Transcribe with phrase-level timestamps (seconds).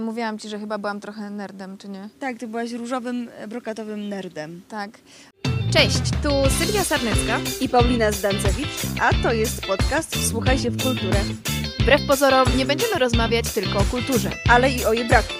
[0.00, 2.08] Mówiłam ci, że chyba byłam trochę nerdem, czy nie?
[2.20, 4.62] Tak, ty byłaś różowym, e, brokatowym nerdem.
[4.68, 4.90] Tak.
[5.72, 7.38] Cześć, tu Sylwia Sarnecka.
[7.60, 8.68] I Paulina Zdancewicz,
[9.00, 11.20] a to jest podcast Wsłuchaj się w kulturę,
[11.80, 14.30] Wbrew pozorom nie będziemy rozmawiać tylko o kulturze.
[14.48, 15.32] ale i o jej braku.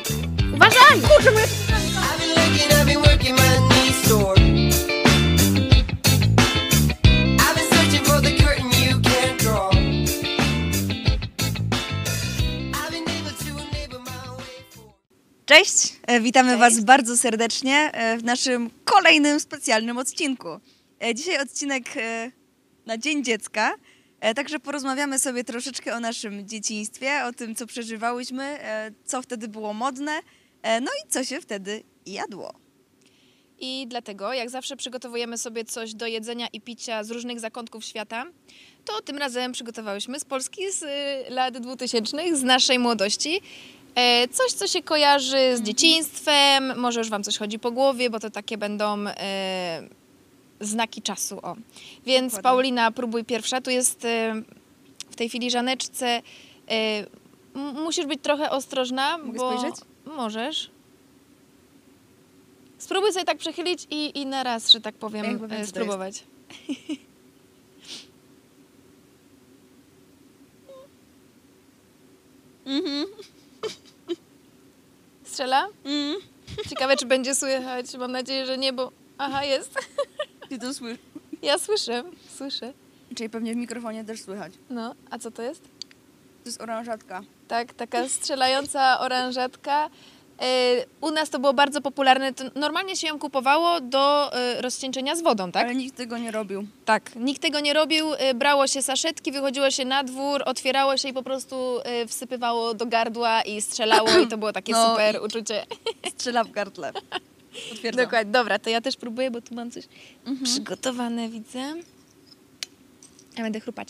[0.55, 1.01] Uważaj!
[1.09, 1.47] Kurczę, moja...
[1.47, 4.36] I've been looking, I've been working my knees sore.
[15.47, 16.61] Cześć, e, witamy Cześć.
[16.61, 20.49] Was bardzo serdecznie e, w naszym kolejnym specjalnym odcinku.
[21.05, 21.85] E, Dzisiaj odcinek
[22.87, 23.75] na Dzień Dziecka,
[24.37, 28.59] także porozmawiamy sobie troszeczkę o naszym dzieciństwie, o tym, co przeżywałyśmy,
[29.05, 30.21] co wtedy było modne,
[30.65, 32.55] no i co się wtedy jadło.
[33.59, 38.25] I dlatego, jak zawsze przygotowujemy sobie coś do jedzenia i picia z różnych zakątków świata,
[38.85, 40.87] to tym razem przygotowałyśmy z Polski z y,
[41.31, 43.41] lat 2000, z naszej młodości.
[43.97, 48.21] E, Coś, co się kojarzy z dzieciństwem, może już Wam coś chodzi po głowie, bo
[48.21, 49.89] to takie będą e,
[50.61, 51.39] znaki czasu.
[51.43, 51.57] O.
[52.07, 52.43] Więc Dokładnie.
[52.43, 53.61] Paulina, próbuj pierwsza.
[53.61, 54.35] Tu jest e,
[55.11, 56.23] w tej filiżaneczce.
[57.75, 59.81] musisz być trochę ostrożna, Mogę bo spojrzeć?
[60.07, 60.71] możesz.
[62.79, 66.25] Spróbuj sobie tak przechylić i, i na raz, że tak powiem, wiem, spróbować.
[72.67, 73.07] Mhm.
[75.37, 75.69] Strzela?
[75.85, 76.17] Mm.
[76.69, 77.95] Ciekawe, czy będzie słychać.
[77.95, 78.93] Mam nadzieję, że nie, bo...
[79.19, 79.75] Aha, jest.
[80.49, 81.01] Ty to słyszysz?
[81.43, 82.05] Ja słyszę,
[82.37, 82.73] słyszę.
[83.17, 84.53] Czyli pewnie w mikrofonie też słychać.
[84.71, 85.63] No, a co to jest?
[85.63, 87.23] To jest oranżatka.
[87.49, 89.91] Tak, taka strzelająca oranżatka.
[90.43, 92.33] E, U nas to było bardzo popularne.
[92.55, 95.65] Normalnie się ją kupowało do e, rozcieńczenia z wodą, tak?
[95.65, 96.67] Ale nikt tego nie robił.
[96.85, 98.15] Tak, nikt tego nie robił.
[98.15, 101.57] e, Brało się saszetki, wychodziło się na dwór, otwierało się i po prostu
[102.09, 105.67] wsypywało do gardła i strzelało i to było takie No super uczucie.
[106.15, 106.93] Strzela w gardle.
[107.71, 108.05] Potwierdzam.
[108.05, 109.85] Dokładnie, dobra, to ja też próbuję, bo tu mam coś
[110.27, 110.45] Mhm.
[110.45, 111.59] przygotowane, widzę.
[113.37, 113.89] Ja będę chrupać.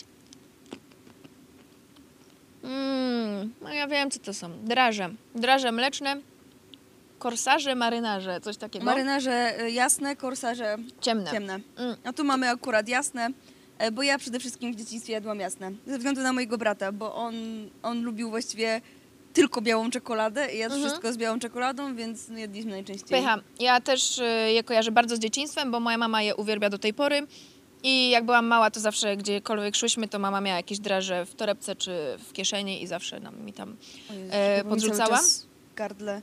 [2.63, 4.49] Mmm, no ja wiem, co to są.
[4.63, 5.09] Draże.
[5.35, 6.17] Draże mleczne,
[7.19, 8.85] korsarze, marynarze, coś takiego.
[8.85, 11.31] Marynarze y, jasne, korsarze Ciemne.
[11.31, 11.59] ciemne.
[11.77, 11.95] Mm.
[12.03, 13.29] A tu mamy akurat jasne,
[13.77, 15.71] e, bo ja przede wszystkim w dzieciństwie jadłam jasne.
[15.87, 17.35] Ze względu na mojego brata, bo on,
[17.83, 18.81] on lubił właściwie
[19.33, 20.89] tylko białą czekoladę i jadł Mhm.
[20.91, 23.19] wszystko z białą czekoladą, więc no, jedliśmy najczęściej.
[23.19, 23.37] Pycha.
[23.59, 24.23] Ja też y,
[24.53, 27.27] je kojarzę bardzo z dzieciństwem, bo moja mama je uwielbia do tej pory.
[27.83, 31.75] I jak byłam mała, to zawsze gdziekolwiek szłyśmy, to mama miała jakieś draże w torebce
[31.75, 31.91] czy
[32.29, 33.75] w kieszeni i zawsze nam, mi tam...
[34.09, 35.17] Jezu, e, bo mi cały podrzucała?
[35.17, 35.45] czas
[35.75, 36.21] Gardle.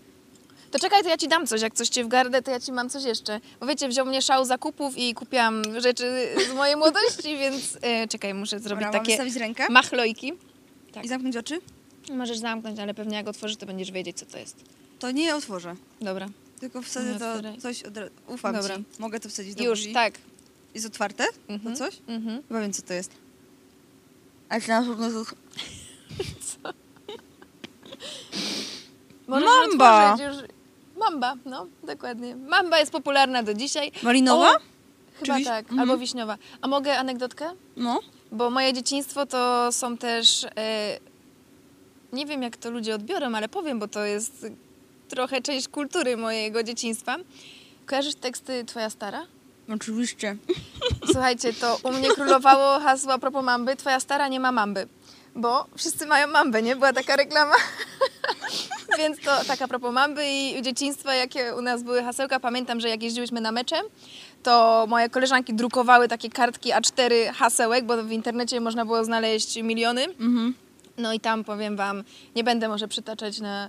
[0.74, 1.62] To czekaj, to ja ci dam coś.
[1.62, 3.40] Jak coś cię w gardę, to ja ci mam coś jeszcze.
[3.60, 8.34] Bo wiecie, wziął mnie szał zakupów i kupiłam rzeczy z mojej młodości, więc e, czekaj,
[8.34, 10.32] muszę zrobić Dobra, takie rękę machlojki.
[10.92, 11.04] tak.
[11.04, 11.60] i zamknąć oczy?
[12.12, 14.56] Możesz zamknąć, ale pewnie jak otworzysz, to będziesz wiedzieć, co to jest.
[14.98, 15.74] To nie otworzę.
[16.00, 16.28] Dobra.
[16.60, 17.58] Tylko wsadzę to otwieraj.
[17.58, 17.94] coś od.
[18.26, 18.76] Ufam Dobra.
[18.76, 18.84] ci.
[18.98, 19.92] Mogę to wsadzić do Już, buzi?
[19.92, 20.14] tak.
[20.74, 21.24] Jest otwarte?
[21.48, 21.76] Mhm.
[21.76, 21.98] Coś?
[22.06, 22.42] Mhm.
[22.48, 23.10] Chyba wiem, co to jest.
[24.48, 25.08] Ale na pewno...
[29.28, 30.16] Możesz Mamba!
[30.20, 30.53] Już...
[30.96, 32.36] Mamba, no, dokładnie.
[32.36, 33.92] Mamba jest popularna do dzisiaj.
[34.02, 34.50] Malinowa?
[34.50, 34.58] O,
[35.20, 35.80] chyba wiś- tak, mhm.
[35.80, 36.38] albo wiśniowa.
[36.60, 37.50] A mogę anegdotkę?
[37.76, 38.00] No.
[38.32, 40.44] Bo moje dzieciństwo to są też.
[40.56, 40.98] E,
[42.12, 44.46] nie wiem, jak to ludzie odbiorą, ale powiem, bo to jest
[45.08, 47.16] trochę część kultury mojego dzieciństwa.
[47.86, 49.26] Kojarzysz teksty Twoja stara?
[49.74, 50.36] Oczywiście.
[51.12, 54.88] Słuchajcie, to u mnie królowało hasło a propos mamby: Twoja stara nie ma mamby.
[55.36, 56.76] Bo wszyscy mają mambę, nie?
[56.76, 57.54] Była taka reklama.
[58.98, 62.40] Więc to tak a propos mamby i dzieciństwa, jakie u nas były hasełka.
[62.40, 63.76] Pamiętam, że jak jeździłyśmy na mecze,
[64.42, 70.04] to moje koleżanki drukowały takie kartki A4 hasełek, bo w internecie można było znaleźć miliony.
[70.04, 70.54] Mhm.
[70.98, 72.04] No i tam powiem wam,
[72.36, 73.68] nie będę może przytaczać na,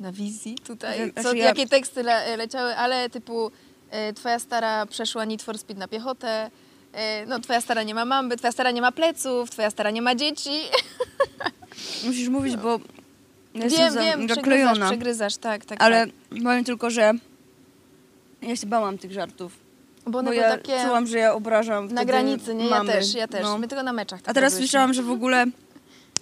[0.00, 3.50] na wizji tutaj, co, ja- jakie teksty le, leciały, ale typu
[3.90, 6.50] e, twoja stara przeszła Need for Speed na piechotę,
[7.26, 10.14] no twoja stara nie ma mamby, twoja stara nie ma pleców, twoja stara nie ma
[10.14, 10.50] dzieci.
[12.06, 12.78] Musisz mówić, bo ja
[13.54, 14.86] wiem, jestem za- wiem, przegryzasz, zaklejona.
[14.86, 15.82] przegryzasz, tak, tak.
[15.82, 16.42] Ale tak.
[16.42, 17.12] powiem tylko, że
[18.42, 19.52] ja się bałam tych żartów.
[20.06, 22.64] Bo one Bo ja takie czułam, że ja obrażam na granicy, nie?
[22.64, 22.92] Ja mamy.
[22.92, 23.42] też, ja też.
[23.42, 23.58] No.
[23.58, 24.20] My tylko na meczach.
[24.20, 24.68] A tak teraz robiliśmy.
[24.68, 25.44] słyszałam, że w ogóle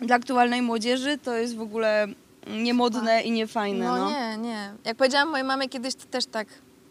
[0.00, 2.06] dla aktualnej młodzieży to jest w ogóle
[2.46, 3.84] niemodne i niefajne.
[3.84, 4.72] No, No, nie, nie.
[4.84, 6.48] Jak powiedziałam mojej mamie kiedyś, to też tak,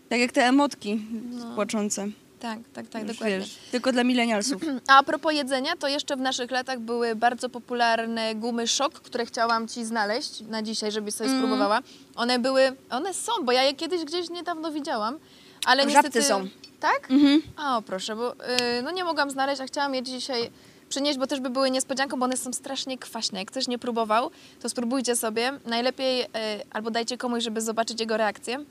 [0.10, 1.02] Tak jak te emotki
[1.32, 1.56] No.
[1.56, 2.08] płaczące.
[2.44, 3.40] Tak, tak, tak, Już dokładnie.
[3.40, 4.62] wiesz, tylko dla milenialsów.
[4.88, 9.68] A propos jedzenia, to jeszcze w naszych latach były bardzo popularne gumy szok, które chciałam
[9.68, 11.42] ci znaleźć na dzisiaj, żebyś sobie Mm.
[11.42, 11.80] spróbowała.
[12.16, 15.20] One były, one są, bo ja je kiedyś gdzieś niedawno widziałam,
[15.66, 16.24] ale W niestety...
[16.24, 16.48] Są.
[16.80, 17.12] Tak?
[17.12, 17.42] Mhm.
[17.58, 18.38] O proszę, bo y,
[18.84, 20.50] no nie mogłam znaleźć, a chciałam je dzisiaj
[20.90, 23.40] przynieść, bo też by były niespodzianką, bo one są strasznie kwaśne.
[23.40, 24.32] Jak ktoś nie próbował,
[24.62, 25.52] to spróbujcie sobie.
[25.66, 26.28] Najlepiej e,
[26.72, 28.66] albo dajcie komuś, żeby zobaczyć jego reakcję.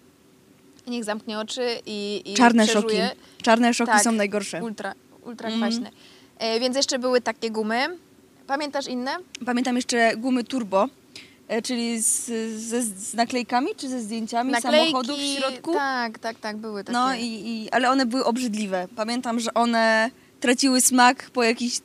[0.87, 2.87] Niech zamknie oczy i, i Czarne szoki.
[2.87, 3.11] przeżuje.
[3.43, 4.03] Czarne szoki Tak.
[4.03, 4.63] są najgorsze.
[4.63, 5.71] Ultra, ultra Mhm.
[5.73, 5.91] kwaśne.
[6.39, 7.99] E, więc jeszcze były takie gumy.
[8.47, 9.17] Pamiętasz inne?
[9.47, 10.87] Pamiętam jeszcze gumy turbo,
[11.49, 12.27] e, czyli z,
[12.61, 15.73] ze, z naklejkami czy ze zdjęciami samochodów w środku.
[15.75, 16.99] Tak, tak, tak, były takie.
[16.99, 18.89] No i, i, ale one były obrzydliwe.
[18.97, 21.81] Pamiętam, że one traciły smak po jakichś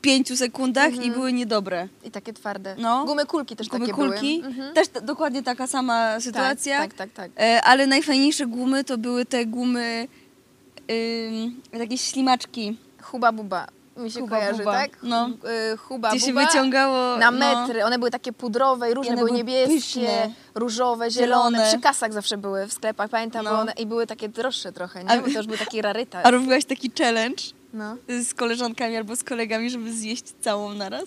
[0.00, 1.04] pięciu sekundach Mhm.
[1.04, 1.88] i były niedobre.
[2.04, 2.74] I takie twarde.
[2.78, 3.04] No.
[3.04, 4.52] Gumy kulki też Gumy takie kulki, były.
[4.52, 4.74] Mhm.
[4.74, 6.78] też t- dokładnie taka sama sytuacja.
[6.78, 7.32] Tak, tak, tak.
[7.34, 7.44] tak.
[7.44, 10.08] E, ale najfajniejsze gumy to były te gumy,
[10.90, 13.66] ym, takie ślimaczki, Huba Buba
[13.96, 14.90] mi się Huba kojarzy, Buba, tak?
[15.02, 15.28] no.
[15.72, 17.84] Y, Huba gdzie się Buba wyciągało na no, metry.
[17.84, 20.30] One były takie pudrowe i różne, one były były niebieskie, pyszne.
[20.54, 21.50] różowe, zielone.
[21.58, 21.68] Zielone.
[21.68, 23.50] Przy kasach zawsze były w sklepach, pamiętam, No.
[23.50, 25.16] bo one i były takie droższe trochę, nie?
[25.16, 26.26] Bo to już był taki rarytat.
[26.26, 27.42] A robiłaś taki challenge
[27.72, 27.96] No.
[28.22, 31.04] z koleżankami albo z kolegami, żeby zjeść całą naraz?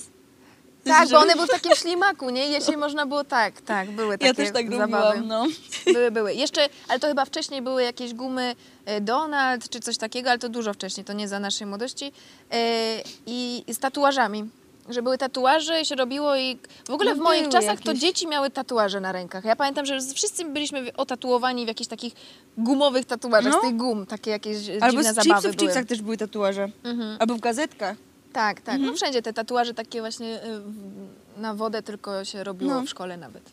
[0.84, 2.48] Tak, bo one były w takim ślimaku, nie?
[2.48, 4.92] Jeśli można było tak, tak, były takie Ja też tak zabawy.
[4.92, 5.46] robiłam, no.
[5.94, 6.34] Były, były.
[6.34, 8.56] Jeszcze, ale to chyba wcześniej były jakieś gumy
[8.86, 12.12] e, Donald czy coś takiego, ale to dużo wcześniej, to nie za naszej młodości.
[12.52, 14.50] E, I z tatuażami.
[14.94, 18.02] Że były tatuaże i się robiło i w ogóle No w moich czasach to jakieś.
[18.02, 19.46] dzieci miały tatuaże na rękach.
[19.46, 22.14] Ja pamiętam, że wszyscy byliśmy otatuowani w jakichś takich
[22.58, 23.60] gumowych tatuażach, No.
[23.60, 26.70] z tych gum, takie jakieś Albo dziwne z zabawy chipsów w chipsach też były tatuaże.
[26.84, 27.18] Mhm.
[27.20, 27.98] Albo w gazetkach.
[28.34, 28.76] Tak, tak.
[28.76, 28.92] Mhm.
[28.92, 32.82] No wszędzie te tatuaże takie właśnie y, na wodę tylko się robiło No.
[32.82, 33.44] w szkole nawet.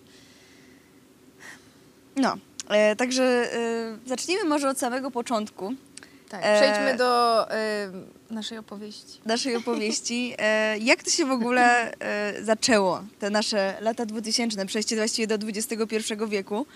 [2.17, 2.35] No,
[2.69, 5.73] e, także e, zacznijmy może od samego początku
[6.29, 7.45] Tak, E, przejdźmy do
[8.31, 9.21] y, naszej opowieści.
[9.27, 10.35] naszej opowieści.
[10.39, 15.47] E, jak to się w ogóle e, zaczęło, te nasze lata 2000, przejście właściwie do
[15.47, 15.95] XXI
[16.29, 16.67] wieku?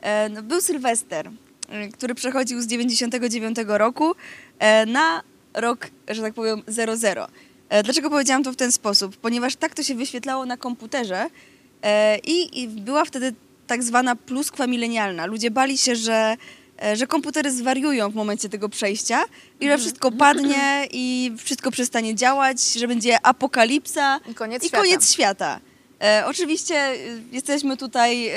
[0.00, 1.30] E, no, był Sylwester,
[1.68, 4.14] e, który przechodził z 99 roku
[4.58, 5.22] e, na
[5.54, 7.26] rok, że tak powiem, 00.
[7.68, 9.16] E, dlaczego powiedziałam to w ten sposób?
[9.16, 11.26] Ponieważ tak to się wyświetlało na komputerze
[11.82, 13.34] e, i, i była wtedy
[13.66, 15.26] tak zwana pluskwa milenialna.
[15.26, 16.36] Ludzie bali się, że, e,
[16.94, 19.24] że komputery zwariują w momencie tego przejścia
[19.60, 24.82] i że wszystko padnie i wszystko przestanie działać, że będzie apokalipsa I koniec i świata.
[24.82, 25.60] koniec świata.
[26.02, 28.30] E, oczywiście y, jesteśmy tutaj,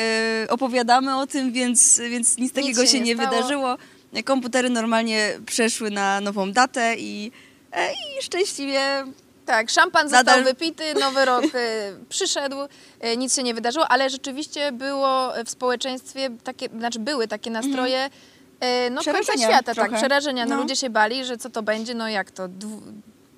[0.43, 3.77] y, opowiadamy o tym, więc, więc nic takiego się się, nie nie, wydarzyło.
[4.13, 7.31] E, Komputery normalnie przeszły na nową datę i,
[7.71, 8.81] e, i szczęśliwie
[9.49, 12.55] Tak, szampan Nadal- został wypity, nowy rok e, przyszedł,
[12.99, 18.09] e, nic się nie wydarzyło, ale rzeczywiście było w społeczeństwie takie, znaczy były takie nastroje
[18.59, 19.97] e, no końca świata, tak, trochę.
[19.97, 20.45] przerażenia.
[20.45, 20.61] No, No.
[20.61, 22.81] ludzie się bali, że co to będzie, no jak to, dwu,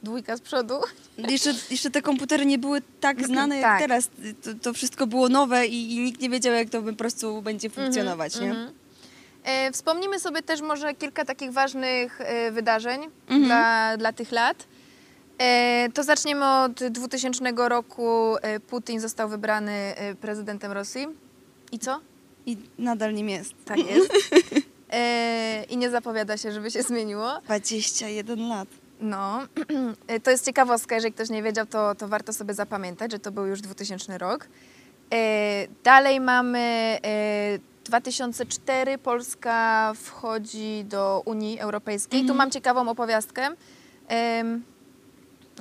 [0.04, 0.74] dwójka z przodu?
[1.18, 3.80] jeszcze, jeszcze te komputery nie były tak znane jak Tak.
[3.80, 4.10] teraz.
[4.44, 7.70] To, to wszystko było nowe i, i nikt nie wiedział, jak to po prostu będzie
[7.70, 8.40] funkcjonować.
[8.40, 8.50] nie?
[8.50, 8.72] Mhm.
[9.44, 13.46] E, wspomnimy sobie też może kilka takich ważnych e, wydarzeń Mhm.
[13.46, 14.58] dla, dla tych lat.
[15.42, 18.36] E, to zaczniemy od 2000 roku.
[18.42, 21.08] E, Putin został wybrany e, prezydentem Rosji.
[21.72, 22.00] I co?
[22.46, 23.54] I nadal nim jest.
[23.66, 24.12] Tak jest.
[25.70, 27.42] I nie zapowiada się, żeby się zmieniło.
[27.46, 28.68] 21 lat.
[29.00, 29.40] No,
[30.24, 33.46] to jest ciekawostka, jeżeli ktoś nie wiedział, to, to warto sobie zapamiętać, że to był
[33.46, 34.48] już 2000 rok.
[35.84, 36.60] Dalej mamy
[37.04, 42.26] e, 2004, Polska wchodzi do Unii Europejskiej.
[42.26, 43.50] Tu mam ciekawą opowiastkę,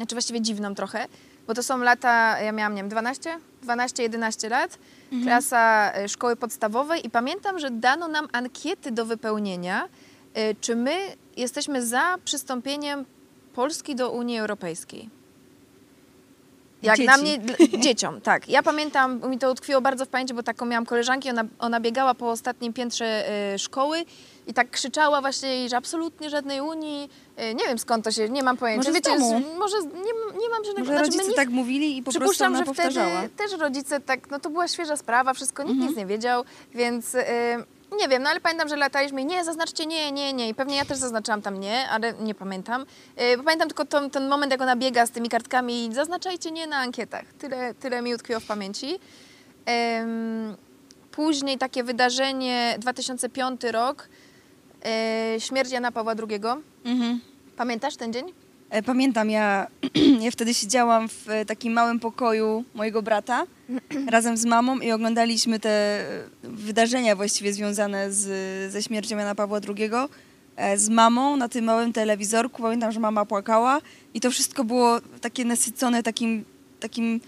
[0.00, 1.06] znaczy właściwie dziwną trochę,
[1.46, 4.78] bo to są lata, ja miałam, nie wiem, 12, 12-11 lat,
[5.22, 9.88] klasa e, szkoły podstawowej i pamiętam, że dano nam ankiety do wypełnienia,
[10.34, 10.96] e, czy my
[11.36, 13.04] jesteśmy za przystąpieniem
[13.54, 15.19] Polski do Unii Europejskiej.
[16.82, 17.06] Jak Dzieci.
[17.08, 17.38] na mnie,
[17.78, 18.48] dzieciom, tak.
[18.48, 22.14] Ja pamiętam, mi to utkwiło bardzo w pamięci, bo taką miałam koleżankę, ona, ona biegała
[22.14, 24.04] po ostatnim piętrze e, szkoły
[24.46, 28.42] i tak krzyczała właśnie, że absolutnie żadnej Unii, e, nie wiem skąd to się, nie
[28.42, 28.88] mam pojęcia.
[28.90, 29.40] Może z domu.
[29.54, 32.04] z- może z- nie, nie mam żadnego, Może znaczy, rodzice nie, tak mówili i po
[32.04, 33.18] prostu Przypuszczam, ona że powtarzała.
[33.18, 35.88] wtedy też rodzice tak, no to była świeża sprawa, wszystko, nikt Mhm.
[35.88, 36.44] nic nie wiedział,
[36.74, 37.24] więc y,
[37.98, 40.76] nie wiem, no ale pamiętam, że lataliśmy i nie, zaznaczcie nie, nie, nie i pewnie
[40.76, 42.82] ja też zaznaczałam tam nie, ale nie pamiętam.
[43.32, 46.50] Y, bo pamiętam tylko ten, ten moment, jak ona biega z tymi kartkami i zaznaczajcie
[46.50, 47.24] nie na ankietach.
[47.38, 48.98] Tyle, tyle mi utkwiło w pamięci.
[49.66, 50.56] Em,
[51.10, 54.08] później takie wydarzenie, 2005 rok,
[55.36, 56.40] y, śmierć Jana Pawła II.
[56.84, 57.20] Mhm.
[57.56, 58.32] Pamiętasz ten dzień?
[58.70, 59.66] E, Pamiętam, ja,
[60.24, 63.46] ja wtedy siedziałam w e, takim małym pokoju mojego brata
[64.10, 66.04] razem z mamą i oglądaliśmy te e,
[66.42, 69.90] wydarzenia właściwie związane z, ze śmiercią Jana Pawła II
[70.76, 72.62] z mamą na tym małym telewizorku.
[72.62, 73.80] Pamiętam, że mama płakała
[74.14, 76.44] i to wszystko było takie nasycone takim,
[76.80, 77.20] takim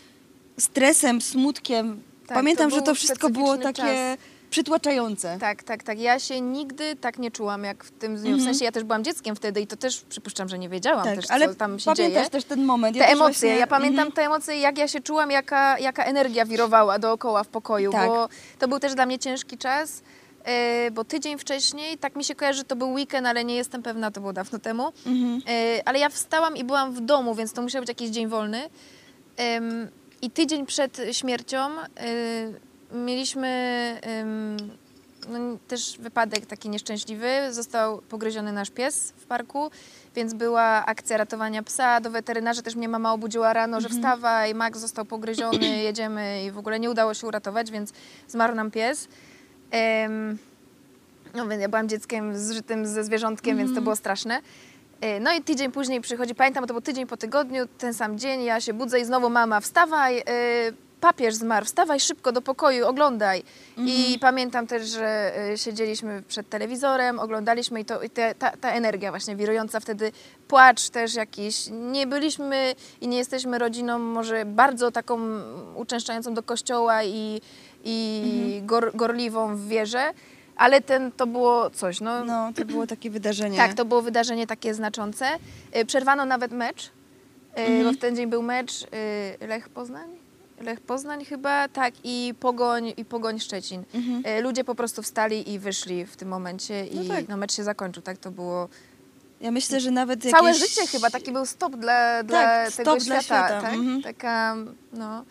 [0.58, 2.02] stresem, smutkiem.
[2.26, 4.16] Tak, Pamiętam, to że to wszystko było takie
[4.52, 5.36] przytłaczające.
[5.40, 5.98] Tak, tak, tak.
[6.00, 8.30] Ja się nigdy tak nie czułam jak w tym dniu.
[8.30, 8.44] W Mhm.
[8.44, 11.24] sensie ja też byłam dzieckiem wtedy i to też przypuszczam, że nie wiedziałam Tak, też,
[11.30, 12.30] ale co tam się pamiętasz dzieje.
[12.30, 12.96] też ten moment.
[12.98, 14.12] Te też emocje, właśnie- ja pamiętam Mhm.
[14.12, 18.08] te emocje, jak ja się czułam, jaka, jaka energia wirowała dookoła w pokoju, Tak.
[18.08, 18.28] bo
[18.58, 20.02] to był też dla mnie ciężki czas,
[20.44, 23.82] e, bo tydzień wcześniej, tak mi się kojarzy, że to był weekend, ale nie jestem
[23.82, 24.92] pewna, to było dawno temu.
[25.48, 28.70] E, ale ja wstałam i byłam w domu, więc to musiał być jakiś dzień wolny.
[29.36, 29.88] Em,
[30.22, 33.48] I tydzień przed śmiercią e, mieliśmy
[35.28, 37.28] no, też wypadek taki nieszczęśliwy.
[37.50, 39.70] Został pogryziony nasz pies w parku,
[40.16, 42.00] więc była akcja ratowania psa.
[42.00, 46.58] Do weterynarza też mnie mama obudziła rano, że wstawaj, Max został pogryziony, jedziemy i w
[46.58, 47.92] ogóle nie udało się uratować, więc
[48.28, 49.08] zmarł nam pies.
[51.34, 54.40] No więc ja byłam dzieckiem zżytym ze zwierzątkiem, więc to było straszne.
[55.00, 58.42] E, No i tydzień później przychodzi, pamiętam, to był tydzień po tygodniu, ten sam dzień,
[58.42, 60.22] ja się budzę i znowu mama, wstawaj, e,
[61.02, 63.42] papież zmarł, wstawaj szybko do pokoju, oglądaj.
[63.76, 68.70] I pamiętam też, że e, siedzieliśmy przed telewizorem, oglądaliśmy i, to, i te, ta, ta
[68.70, 70.12] energia właśnie wirująca wtedy,
[70.48, 71.66] płacz też jakiś.
[71.70, 75.18] Nie byliśmy i nie jesteśmy rodziną może bardzo taką
[75.76, 77.40] uczęszczającą do kościoła i,
[77.84, 80.10] i gor, gorliwą w wierze,
[80.56, 83.56] ale ten, to było coś, no, No, to było takie wydarzenie.
[83.56, 85.26] tak, to było wydarzenie takie znaczące.
[85.76, 86.90] Y, Przerwano nawet mecz, y,
[87.60, 87.84] Mhm.
[87.84, 90.21] bo w ten dzień był mecz y, Lech Poznań.
[90.62, 93.84] Lech Poznań chyba, tak, i Pogoń, i Pogoń Szczecin.
[93.94, 94.38] Mhm.
[94.38, 97.36] Y, Ludzie po prostu wstali i wyszli w tym momencie i No no tak.
[97.36, 98.68] mecz się zakończył, tak to było.
[99.40, 100.62] Ja myślę, że nawet Całe jakieś...
[100.70, 103.22] życie chyba, taki był stop dla, dla stop tego dla świata.
[103.22, 103.74] świata, Tak?
[103.74, 104.02] mhm.
[104.02, 104.56] Taka,
[104.92, 105.24] no,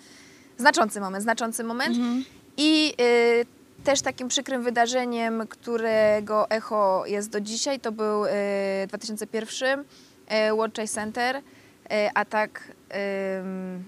[0.57, 1.95] znaczący moment, znaczący moment.
[1.97, 2.23] Mhm.
[2.57, 8.29] I y, też takim przykrym wydarzeniem, którego echo jest do dzisiaj, to był y,
[8.87, 11.41] 2001 y, World Trade Center, y,
[12.13, 12.61] atak,
[13.41, 13.83] ym,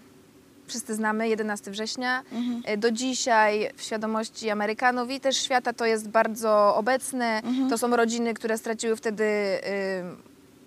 [0.73, 2.23] wszyscy znamy, 11 września.
[2.31, 2.63] Mhm.
[2.73, 7.41] Y, Do dzisiaj w świadomości Amerykanów i też świata to jest bardzo obecne.
[7.43, 7.69] Mhm.
[7.69, 9.23] To są rodziny, które straciły wtedy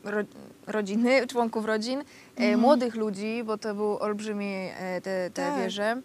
[0.04, 0.18] y, ro,
[0.66, 2.02] rodziny, członków rodzin,
[2.40, 5.58] y, młodych ludzi, bo to był olbrzymi y, te, te Tak.
[5.62, 6.02] wieże.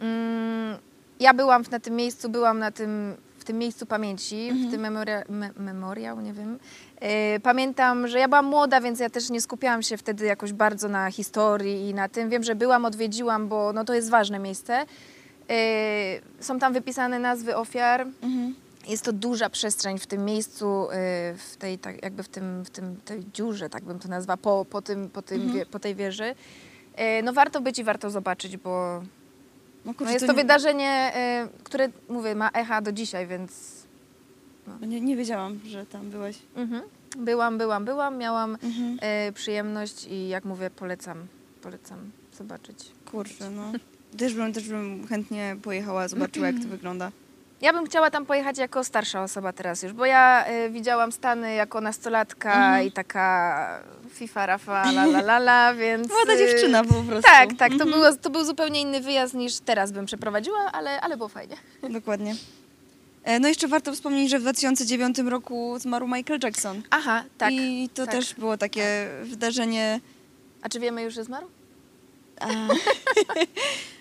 [0.00, 0.76] Mm,
[1.20, 5.22] ja byłam na tym miejscu, byłam na tym, w tym miejscu pamięci, w tym memoria,
[5.28, 6.58] me, memoriał, nie wiem.
[7.00, 10.88] E, Pamiętam, że ja byłam młoda, więc ja też nie skupiałam się wtedy jakoś bardzo
[10.88, 12.30] na historii i na tym.
[12.30, 14.86] Wiem, że byłam, odwiedziłam, bo no, to jest ważne miejsce.
[15.50, 15.56] E,
[16.40, 18.00] Są tam wypisane nazwy ofiar.
[18.00, 18.54] Mhm.
[18.88, 20.94] Jest to duża przestrzeń w tym miejscu, y,
[21.38, 24.66] w tej, tak, jakby w tym, w tym tej dziurze, tak bym to nazwała, po,
[24.70, 26.34] po, tym, po, tym, wie, po tej wieży.
[27.22, 29.02] No warto być i warto zobaczyć, bo
[29.84, 31.12] No, no kurczę, jest to nie- wydarzenie,
[31.58, 33.52] y, które, mówię, ma echa do dzisiaj, więc
[34.80, 36.36] Nie, nie wiedziałam, że tam byłaś.
[36.56, 36.82] mhm.
[37.18, 38.98] byłam, byłam, byłam, miałam Mhm.
[39.28, 41.26] y, przyjemność i jak mówię, polecam,
[41.62, 41.98] polecam
[42.38, 42.78] zobaczyć.
[43.10, 43.72] Kurczę, no.
[44.18, 47.10] Też bym, też bym chętnie pojechała, zobaczyła jak to wygląda.
[47.60, 51.54] Ja bym chciała tam pojechać jako starsza osoba teraz już, bo ja y, widziałam Stany
[51.54, 52.86] jako nastolatka Mhm.
[52.86, 53.80] i taka
[54.10, 56.08] FIFA Rafa, la la la la, więc...
[56.08, 57.22] Młoda y, dziewczyna po prostu.
[57.30, 57.90] Tak, tak, to, Mhm.
[57.90, 61.56] było, to był zupełnie inny wyjazd niż teraz bym przeprowadziła, ale, ale było fajnie.
[61.90, 62.34] Dokładnie.
[63.24, 66.82] E, No jeszcze warto wspomnieć, że w 2009 roku zmarł Michael Jackson.
[66.90, 67.52] Aha, tak.
[67.52, 68.14] I to tak.
[68.14, 70.00] też było takie wydarzenie.
[70.62, 71.46] A czy wiemy już, że zmarł?
[72.40, 72.46] A...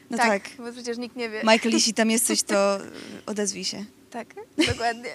[0.10, 0.50] No tak.
[0.58, 1.40] bo przecież nikt nie wie.
[1.44, 2.78] Michael, jeśli tam jesteś, to
[3.26, 3.86] odezwij się.
[4.10, 4.28] Tak,
[4.72, 5.10] dokładnie.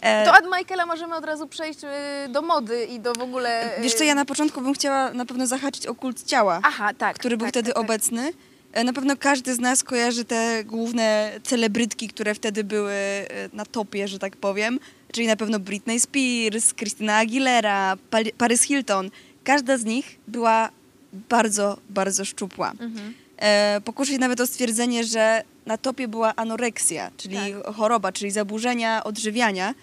[0.00, 3.78] E, To od Michaela możemy od razu przejść y, do mody i do w ogóle...
[3.78, 6.94] y, Wiesz co, ja na początku bym chciała na pewno zahaczyć o kult ciała, Aha,
[6.94, 7.18] tak.
[7.18, 7.84] który był tak, wtedy tak, tak.
[7.84, 8.32] obecny.
[8.72, 13.64] E, Na pewno każdy z nas kojarzy te główne celebrytki, które wtedy były e, na
[13.66, 14.80] topie, że tak powiem.
[15.12, 17.96] Czyli na pewno Britney Spears, Christina Aguilera,
[18.38, 19.10] Paris Hilton.
[19.44, 20.68] Każda z nich była
[21.12, 22.70] bardzo, bardzo szczupła.
[22.70, 23.14] Mhm.
[23.38, 27.74] E, pokuszę się nawet o stwierdzenie, że na topie była anoreksja, czyli Tak.
[27.74, 29.74] choroba, czyli zaburzenia odżywiania.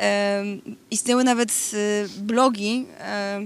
[0.00, 0.44] E,
[0.90, 3.40] istniały nawet e, blogi, e,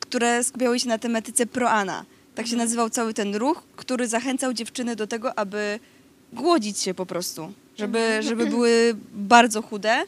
[0.00, 2.04] które skupiały się na tematyce proana.
[2.34, 2.68] Tak się Mhm.
[2.68, 5.78] nazywał cały ten ruch, który zachęcał dziewczyny do tego, aby
[6.32, 8.22] głodzić się po prostu, żeby, Mhm.
[8.22, 10.02] żeby były bardzo chude.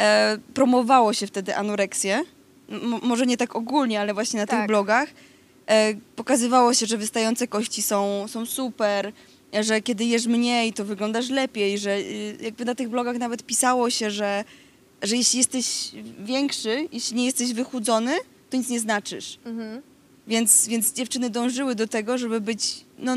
[0.00, 2.22] E, promowało się wtedy anoreksję.
[2.70, 4.66] M- może nie tak ogólnie, ale właśnie na tych Tak.
[4.68, 5.08] blogach.
[5.70, 9.12] E, pokazywało się, że wystające kości są, są super,
[9.60, 13.90] że kiedy jesz mniej, to wyglądasz lepiej, że y, jakby na tych blogach nawet pisało
[13.90, 14.44] się, że,
[15.02, 18.12] że jeśli jesteś większy, jeśli nie jesteś wychudzony,
[18.50, 19.38] to nic nie znaczysz.
[19.44, 19.82] Mhm.
[20.26, 23.12] Więc, więc dziewczyny dążyły do tego, żeby być no,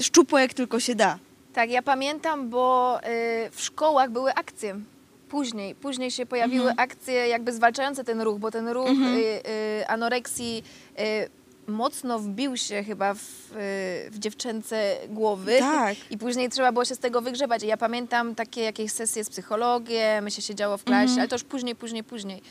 [0.00, 1.18] szczupłe jak tylko się da.
[1.52, 4.80] Tak, ja pamiętam, bo y, w szkołach były akcje.
[5.28, 6.78] Później, później się pojawiły Mhm.
[6.90, 9.16] akcje jakby zwalczające ten ruch, bo ten ruch Mhm.
[9.16, 9.42] y,
[9.88, 10.64] anoreksji
[11.72, 15.56] mocno wbił się chyba w, y, w dziewczęce głowy.
[15.58, 15.94] Tak.
[16.10, 17.62] I później trzeba było się z tego wygrzebać.
[17.62, 21.44] I ja pamiętam takie jakieś sesje z psychologiem, się siedziało w klasie, ale to już
[21.44, 22.42] później, później, później.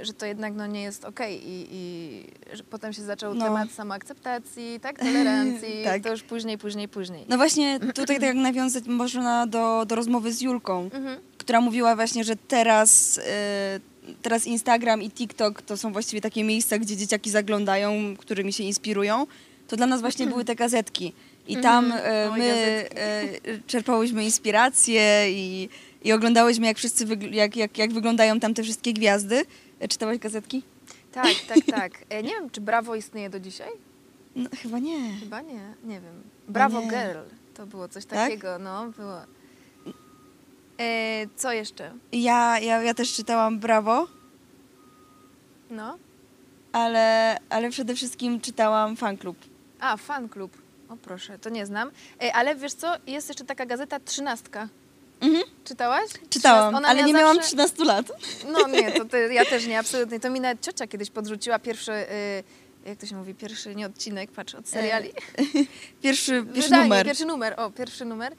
[0.00, 3.44] y, że to jednak no, nie jest okej i, i że potem się zaczął No.
[3.44, 6.02] temat samoakceptacji, tak, tolerancji, Tak.
[6.02, 7.24] to już później, później, później.
[7.28, 11.18] No właśnie tutaj tak jak nawiązać można do, do rozmowy z Julką, Mhm.
[11.38, 13.80] która mówiła właśnie, że teraz, e,
[14.22, 19.26] teraz Instagram i TikTok to są właściwie takie miejsca, gdzie dzieciaki zaglądają, którymi się inspirują.
[19.68, 21.12] To dla nas właśnie były te gazetki.
[21.48, 22.44] I tam e, my
[22.94, 23.28] e,
[23.66, 25.68] czerpałyśmy inspiracje i,
[26.04, 29.44] i oglądałyśmy, jak wszyscy jak, jak, jak wyglądają tam te wszystkie gwiazdy.
[29.80, 30.62] E, Czytałaś gazetki?
[31.12, 31.92] Tak, tak, tak.
[32.08, 33.70] E, nie wiem, czy Brawo istnieje do dzisiaj?
[34.36, 35.16] No, chyba nie.
[35.20, 36.22] Chyba nie, nie wiem.
[36.48, 36.86] Brawo nie.
[36.88, 37.18] Girl,
[37.54, 38.18] to było coś Tak?
[38.18, 39.20] takiego, no, było.
[40.80, 41.92] E, co jeszcze?
[42.12, 44.06] Ja, ja, ja też czytałam Brawo,
[45.70, 45.98] No.
[46.72, 49.36] ale, ale przede wszystkim czytałam Fanklub.
[49.80, 50.62] A, fan klub.
[50.88, 51.90] O proszę, to nie znam.
[52.22, 54.68] E, ale wiesz co, jest jeszcze taka gazeta Trzynastka.
[55.20, 55.44] Mhm.
[55.64, 56.04] Czytałaś?
[56.30, 58.06] Czytałam, Trzynast- ona ale miała nie miałam zawsze- 13 lat.
[58.52, 60.20] No nie, to, to ja też nie, absolutnie.
[60.20, 62.44] To mi nawet ciocia kiedyś podrzuciła pierwszy, y,
[62.86, 65.12] jak to się mówi, pierwszy nie odcinek, patrz, od seriali.
[66.02, 67.06] Pierwszy, pierwszy Wydanie, numer.
[67.06, 68.34] Pierwszy numer, o, pierwszy numer.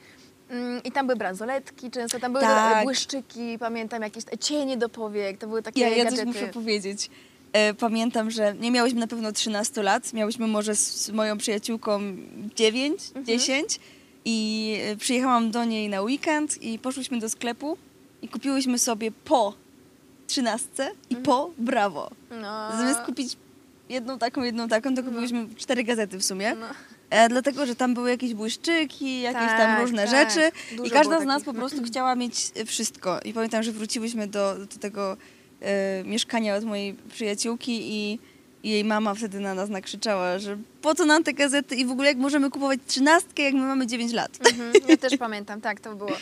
[0.50, 2.78] Mm, I tam były bransoletki często, tam były Tak.
[2.78, 6.16] te błyszczyki, pamiętam, jakieś cienie do powiek, to były takie Ja, ja gadżety.
[6.16, 7.10] coś muszę powiedzieć.
[7.52, 12.00] E, pamiętam, że nie miałyśmy na pewno 13 lat, miałyśmy może z, moją przyjaciółką
[12.56, 13.26] 9, Mhm.
[13.26, 13.80] 10
[14.24, 17.76] i e, przyjechałam do niej na weekend i poszłyśmy do sklepu
[18.22, 19.54] i kupiłyśmy sobie po
[20.26, 20.68] 13
[21.10, 21.22] i Mhm.
[21.24, 22.10] po Brawo.
[22.30, 23.36] No, Zamiast kupić
[23.88, 26.54] jedną taką, jedną taką, to kupiłyśmy cztery gazety w sumie.
[26.54, 26.66] no.
[27.10, 30.30] E, dlatego, że tam były jakieś błyszczyki, jakieś tam Tak, różne tak.
[30.30, 31.44] rzeczy Dużo i każda z nas takich.
[31.44, 33.20] po prostu chciała mieć e, wszystko.
[33.24, 35.16] I pamiętam, że wróciłyśmy do, do tego
[35.60, 38.18] e, mieszkania od mojej przyjaciółki i,
[38.62, 41.90] i jej mama wtedy na nas nakrzyczała, że po co nam te gazety i w
[41.90, 44.38] ogóle jak możemy kupować trzynastkę, jak my mamy 9 lat.
[44.52, 46.16] Mhm, ja też pamiętam, tak, to było.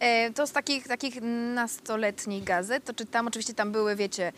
[0.00, 1.18] E, to z takich, takich
[1.54, 4.32] nastoletnich gazet, to czytam, oczywiście tam były, wiecie,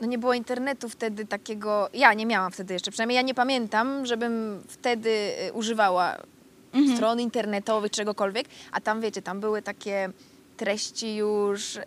[0.00, 4.06] no nie było internetu wtedy takiego, ja nie miałam wtedy jeszcze, przynajmniej ja nie pamiętam,
[4.06, 6.16] żebym wtedy e, używała
[6.74, 6.96] Mhm.
[6.96, 10.10] stron internetowych, czegokolwiek, a tam, wiecie, tam były takie
[10.56, 11.82] treści już, e,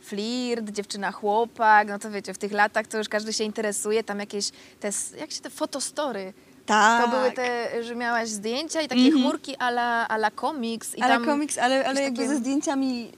[0.00, 4.18] flirt, dziewczyna, chłopak, no to wiecie, w tych latach to już każdy się interesuje, tam
[4.18, 6.32] jakieś, te, jak się te fotostory,
[6.66, 7.04] Tak.
[7.04, 9.22] to były te, że miałaś zdjęcia i takie Mhm.
[9.22, 10.94] chmurki ala, ala komiks.
[10.94, 13.12] I ale tam, komiks, ale, ale jakby takie- ze zdjęciami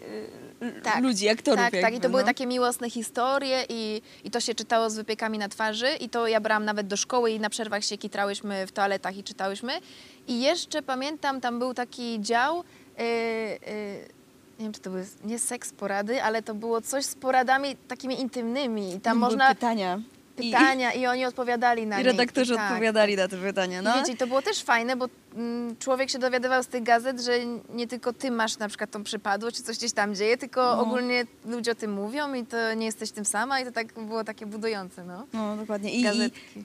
[0.60, 1.02] e, Tak.
[1.02, 1.60] ludzi, aktorów.
[1.60, 1.80] Tak, tak.
[1.80, 2.26] I jakby, to były no.
[2.26, 6.40] takie miłosne historie i, i to się czytało z wypiekami na twarzy i to ja
[6.40, 9.72] brałam nawet do szkoły i na przerwach się kitrałyśmy w toaletach i czytałyśmy.
[10.28, 12.64] I jeszcze pamiętam, tam był taki dział,
[12.98, 13.58] yy, yy,
[14.58, 18.20] nie wiem, czy to były nie seks porady, ale to było coś z poradami takimi
[18.20, 20.00] intymnymi i tam Były można pytania.
[20.38, 22.10] I- pytania i, oni odpowiadali na I nie.
[22.10, 22.70] redaktorzy Tak.
[22.70, 23.82] odpowiadali na te pytania.
[23.82, 23.94] No.
[23.96, 27.20] I wiecie, i to było też fajne, bo mm, człowiek się dowiadywał z tych gazet,
[27.20, 27.32] że
[27.74, 30.80] nie tylko ty masz na przykład tą przypadłość, czy coś gdzieś tam dzieje, tylko No.
[30.82, 34.24] ogólnie ludzie o tym mówią i to nie jesteś tym sama i to tak było
[34.24, 35.26] takie budujące, no.
[35.32, 35.92] No, dokładnie.
[35.92, 36.04] I,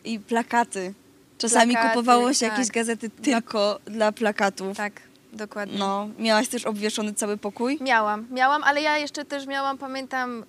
[0.04, 0.14] i.
[0.14, 0.94] I plakaty.
[1.38, 2.58] Czasami Plakaty, kupowało się tak.
[2.58, 4.78] jakieś gazety tylko dla plakatów.
[4.78, 4.94] Tak,
[5.34, 5.78] dokładnie.
[5.80, 7.78] No, miałaś też obwieszony cały pokój?
[7.82, 10.46] Miałam, miałam, ale ja jeszcze też miałam, pamiętam,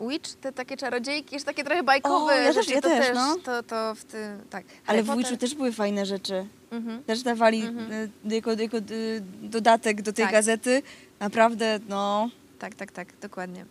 [0.00, 3.14] y, Witch, te takie czarodziejki, jeszcze takie trochę bajkowe O, ja też, ja to też,
[3.14, 3.36] no.
[3.44, 4.64] To, to w tym, tak.
[4.86, 5.16] Ale w.
[5.16, 6.46] Witchu też były fajne rzeczy.
[6.70, 7.04] Mhm.
[7.04, 7.92] Też dawali Mhm.
[7.92, 10.32] y, jako, jako y, dodatek do tej Tak.
[10.32, 10.82] gazety.
[11.20, 12.30] Naprawdę, no...
[12.58, 13.64] Tak, tak, tak, dokładnie.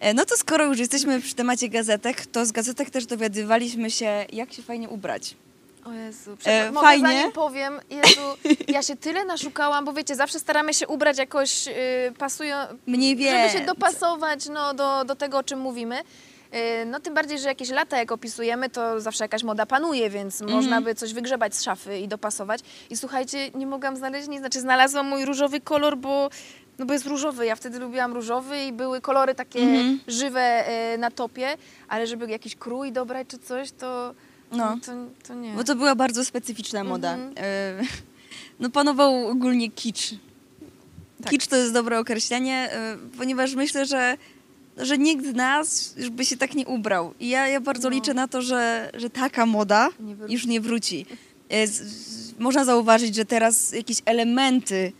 [0.00, 4.26] E, No to skoro już jesteśmy przy temacie gazetek, to z gazetek też dowiadywaliśmy się,
[4.32, 5.36] jak się fajnie ubrać.
[5.84, 6.72] O Jezu, E.
[6.72, 7.08] Mogę fajnie.
[7.08, 8.20] zanim powiem, Jezu,
[8.68, 11.72] ja się tyle naszukałam, bo wiecie, zawsze staramy się ubrać jakoś yy,
[12.18, 13.66] pasują, Mniej żeby się więcej.
[13.66, 15.96] dopasować no, do, do tego, o czym mówimy.
[16.52, 20.40] Yy, No tym bardziej, że jakieś lata jak opisujemy, to zawsze jakaś moda panuje, więc
[20.40, 20.56] Mhm.
[20.60, 22.60] można by coś wygrzebać z szafy i dopasować.
[22.90, 26.28] I słuchajcie, nie mogłam znaleźć nic, znaczy znalazłam mój różowy kolor, bo,
[26.78, 27.46] no bo jest różowy.
[27.46, 30.00] Ja wtedy lubiłam różowy i były kolory takie Mhm.
[30.08, 31.56] żywe yy, na topie,
[31.88, 34.14] ale żeby jakiś krój dobrać czy coś, to,
[34.56, 34.78] No.
[34.86, 34.92] to,
[35.28, 35.52] to nie.
[35.52, 37.14] Bo to była bardzo specyficzna moda.
[37.14, 37.32] Mhm.
[37.36, 37.82] E,
[38.60, 40.14] No panował ogólnie kicz.
[41.22, 41.30] Tak.
[41.30, 44.16] Kicz to jest dobre określenie, e, ponieważ myślę, że,
[44.76, 47.14] że nikt z nas już by się tak nie ubrał.
[47.20, 47.94] I ja, ja bardzo No.
[47.96, 51.06] liczę na to, że, że taka moda Nie już nie wróci.
[51.48, 54.92] E, z- z- Można zauważyć, że teraz jakieś elementy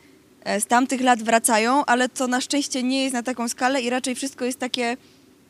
[0.60, 4.14] z tamtych lat wracają, ale to na szczęście nie jest na taką skalę i raczej
[4.14, 4.96] wszystko jest takie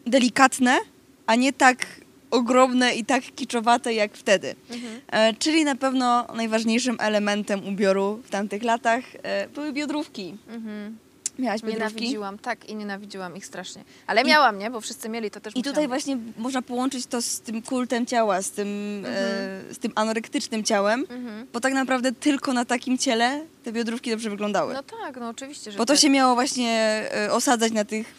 [0.06, 0.78] delikatne,
[1.26, 1.86] a nie tak
[2.32, 4.54] ogromne i tak kiczowate jak wtedy.
[4.70, 5.00] Mhm.
[5.12, 10.34] E, czyli na pewno najważniejszym elementem ubioru w tamtych latach e, były biodrówki.
[10.48, 10.98] Mhm.
[11.38, 11.94] Miałaś biodrówki?
[11.94, 13.84] Nienawidziłam, tak i nienawidziłam ich strasznie.
[14.06, 14.70] Ale miałam, nie?
[14.70, 18.42] Bo wszyscy mieli, to też I tutaj właśnie można połączyć to z tym kultem ciała,
[18.42, 18.68] z tym,
[19.06, 21.46] e, z tym anorektycznym ciałem, Mhm.
[21.52, 24.74] bo tak naprawdę tylko na takim ciele te biodrówki dobrze wyglądały.
[24.74, 26.00] No tak, no oczywiście, że Bo to tak.
[26.02, 26.70] się miało właśnie
[27.14, 28.14] e, osadzać na tych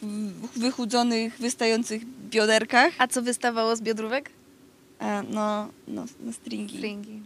[0.56, 2.93] wychudzonych, wystających bioderkach.
[2.97, 4.30] A co wystawało z biodrówek?
[4.99, 6.78] A, no, no, no stringi.
[6.78, 7.21] Stringi.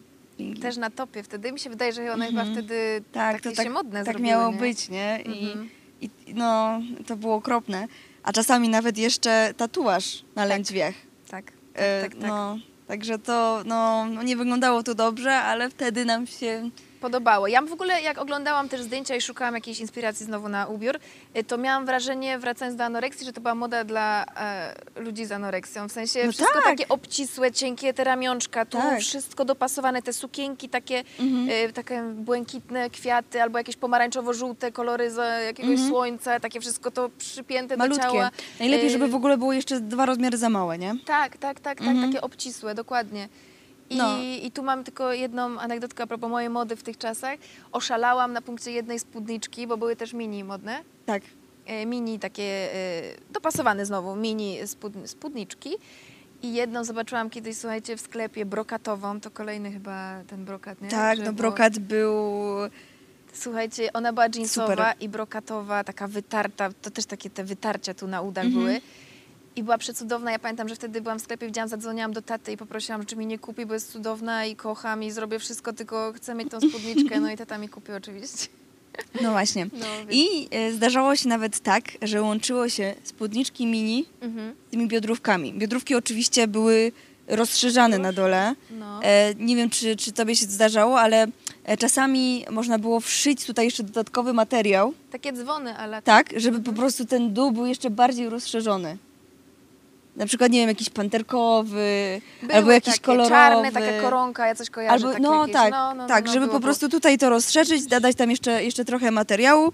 [0.62, 1.52] Też na topie wtedy.
[1.52, 2.48] Mi się wydaje, że one Mhm.
[2.48, 4.58] chyba wtedy tak, takie to tak, się modne tak zrobiły, miało nie?
[4.58, 5.20] być, nie?
[5.26, 5.70] I, Mhm.
[6.02, 7.88] I no, to było okropne.
[8.24, 10.96] A czasami nawet jeszcze tatuaż na lędźwiach.
[11.30, 12.22] Tak, tak, E, tak, tak.
[12.30, 12.58] No,
[12.88, 16.70] także to no, nie wyglądało to dobrze, ale wtedy nam się...
[17.02, 17.48] Podobało.
[17.48, 21.00] Ja w ogóle jak oglądałam też zdjęcia i szukałam jakiejś inspiracji znowu na ubiór,
[21.38, 25.32] y, to miałam wrażenie, wracając do anoreksji, że to była moda dla e, ludzi z
[25.32, 25.88] anoreksją.
[25.88, 26.64] W sensie No wszystko tak.
[26.64, 29.00] takie obcisłe, cienkie, te ramionczka, tu Tak.
[29.00, 31.70] wszystko dopasowane, te sukienki takie, Mhm.
[31.70, 35.90] y, takie błękitne kwiaty albo jakieś pomarańczowo-żółte kolory z jakiegoś Mhm.
[35.90, 38.04] słońca, takie wszystko to przypięte do Malutkie.
[38.04, 38.30] ciała.
[38.60, 40.96] Najlepiej, Y, żeby w ogóle było jeszcze dwa rozmiary za małe, nie?
[41.06, 42.12] Tak, tak, tak, tak, Mhm.
[42.12, 43.28] takie obcisłe, dokładnie.
[43.90, 44.18] I, No.
[44.44, 47.40] I tu mam tylko jedną anegdotkę a propos mojej mody w tych czasach.
[47.72, 50.80] Oszalałam na punkcie jednej spódniczki, bo były też mini modne.
[51.06, 51.24] Tak.
[51.66, 55.70] E, Mini takie, e, dopasowane znowu, mini spód, spódniczki.
[56.44, 60.90] I jedną zobaczyłam kiedyś, słuchajcie, w sklepie brokatową, to kolejny chyba ten brokat, nie?
[60.90, 62.14] Tak, Że no było- brokat był...
[63.34, 64.94] Słuchajcie, ona była jeansowa Super.
[65.00, 68.64] i brokatowa, taka wytarta, to też takie te wytarcia tu na udach Mhm.
[68.66, 68.82] były.
[69.58, 70.32] I była przecudowna.
[70.32, 73.26] Ja pamiętam, że wtedy byłam w sklepie, widziałam, zadzwoniłam do taty i poprosiłam, czy mi
[73.26, 77.20] nie kupi, bo jest cudowna i kocham i zrobię wszystko, tylko chcę mieć tą spódniczkę.
[77.20, 78.48] No i tata mi kupił oczywiście.
[79.22, 79.66] No właśnie.
[79.66, 84.56] No, więc- I e, zdarzało się nawet tak, że łączyło się spódniczki mini Mhm.
[84.68, 85.54] z tymi biodrówkami.
[85.54, 86.92] Biodrówki oczywiście były
[87.28, 88.56] rozszerzane na dole.
[88.72, 89.04] No.
[89.04, 91.28] E, nie wiem, czy, czy tobie się zdarzało, ale
[91.64, 96.74] e, czasami można było wszyć tutaj jeszcze dodatkowy materiał, Takie dzwony, ale tak, żeby po
[96.74, 98.98] prostu ten dół był jeszcze bardziej rozszerzony.
[100.18, 103.30] Na przykład, nie wiem, jakiś panterkowy, Były albo jakiś takie kolorowy.
[103.30, 104.94] czarne, taka koronka, ja coś kojarzę.
[104.94, 107.30] Albo, takie no jakieś, tak, no, no, tak, no, żeby było po prostu tutaj to
[107.30, 109.74] rozszerzyć, dodać tam jeszcze, jeszcze trochę materiału,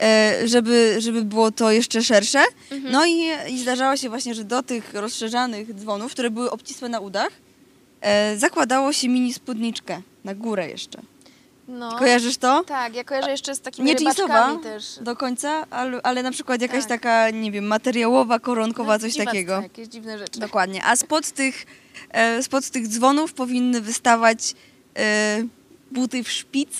[0.00, 2.42] e, żeby, żeby było to jeszcze szersze.
[2.70, 2.92] Mhm.
[2.92, 7.00] No i, i zdarzało się właśnie, że do tych rozszerzanych dzwonów, które były obcisłe na
[7.00, 7.30] udach,
[8.00, 10.98] e, zakładało się mini spódniczkę na górę jeszcze.
[11.68, 11.98] No.
[11.98, 12.64] Kojarzysz to?
[12.64, 14.98] Tak, ja kojarzę jeszcze z takimi Nie rybaczkami też.
[15.00, 16.88] do końca, ale, ale na przykład jakaś Tak.
[16.88, 19.60] taka, nie wiem, materiałowa, koronkowa, No, coś takiego.
[19.60, 20.40] Jakieś dziwne rzeczy.
[20.40, 20.84] Dokładnie.
[20.84, 21.66] A spod tych,
[22.10, 24.54] e, spod tych dzwonów powinny wystawać
[24.98, 25.42] e,
[25.90, 26.70] buty w szpic,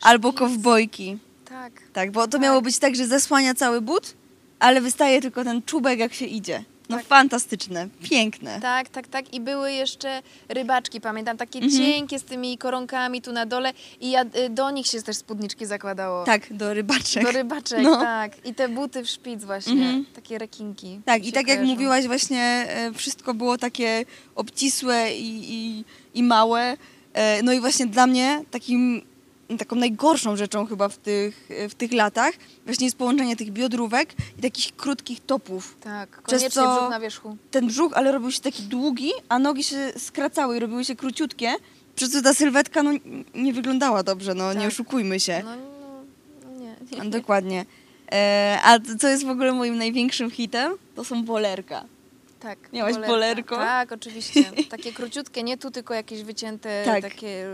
[0.00, 1.18] albo kowbojki.
[1.44, 1.72] Tak.
[1.92, 2.40] Tak, bo to Tak.
[2.40, 4.14] miało być tak, że zasłania cały but,
[4.58, 6.64] ale wystaje tylko ten czubek, jak się idzie.
[6.90, 7.06] No Tak.
[7.06, 8.60] fantastyczne, piękne.
[8.60, 9.34] Tak, tak, tak.
[9.34, 11.78] I były jeszcze rybaczki, pamiętam, takie Mhm.
[11.82, 13.72] cienkie z tymi koronkami tu na dole.
[14.00, 16.24] I ja, y, do nich się też spódniczki zakładało.
[16.24, 17.22] Tak, do rybaczek.
[17.24, 17.96] Do rybaczek, No.
[17.96, 18.46] tak.
[18.46, 20.04] I te buty w szpic właśnie, Mhm.
[20.14, 21.00] takie rekinki.
[21.04, 21.72] Tak, i tak jak kojarzą.
[21.74, 26.76] mówiłaś, właśnie e, wszystko było takie obcisłe i, i, i małe.
[27.14, 29.02] E, no i właśnie dla mnie takim,
[29.58, 32.34] taką najgorszą rzeczą chyba w tych, w tych latach
[32.64, 35.76] właśnie jest połączenie tych biodrówek i takich krótkich topów.
[35.80, 37.36] Tak, Przez koniecznie co- brzuch na wierzchu.
[37.50, 41.52] Ten brzuch, ale robił się taki długi, a nogi się skracały i robiły się króciutkie,
[41.96, 42.90] przez co ta sylwetka no,
[43.34, 44.68] nie wyglądała dobrze, no nie Tak.
[44.68, 45.42] oszukujmy się.
[45.44, 45.50] No,
[46.44, 47.02] no, nie, nie.
[47.02, 47.64] A, Dokładnie.
[48.12, 50.72] E, a co jest w ogóle moim największym hitem?
[50.96, 51.84] To są bolerka.
[52.40, 52.58] Tak.
[52.72, 53.12] Miałaś bolerka.
[53.12, 53.56] bolerko?
[53.56, 54.44] Tak, oczywiście.
[54.70, 57.02] Takie króciutkie, nie tu, tylko jakieś wycięte, Tak.
[57.02, 57.46] takie...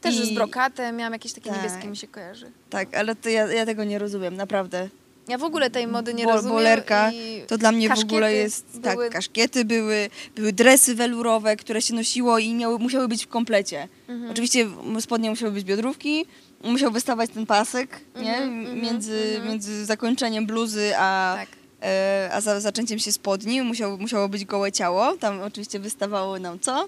[0.00, 1.62] Też I- z brokatem, miałam jakieś takie Tak.
[1.62, 2.50] niebieskie, mi się kojarzy.
[2.70, 4.88] Tak, ale to ja, ja tego nie rozumiem, naprawdę.
[5.28, 6.56] Ja w ogóle tej mody nie Bo- rozumiem.
[6.56, 7.10] bolerka
[7.46, 8.80] To dla mnie w ogóle jest.
[8.80, 13.28] były- Tak, kaszkiety były, były dresy welurowe, które się nosiło i miały, musiały być w
[13.28, 13.88] komplecie.
[14.08, 14.30] Mhm.
[14.30, 14.66] Oczywiście
[15.00, 16.26] spodnie musiały być biodrówki,
[16.64, 18.36] musiał wystawać ten pasek nie?
[18.36, 19.48] Mhm, mhm, między, mhm.
[19.48, 21.48] między zakończeniem bluzy a, Tak.
[21.82, 23.62] e, a za, zaczęciem się spodni.
[23.62, 25.16] Musiało, musiało być gołe ciało.
[25.16, 26.86] Tam oczywiście wystawało nam co?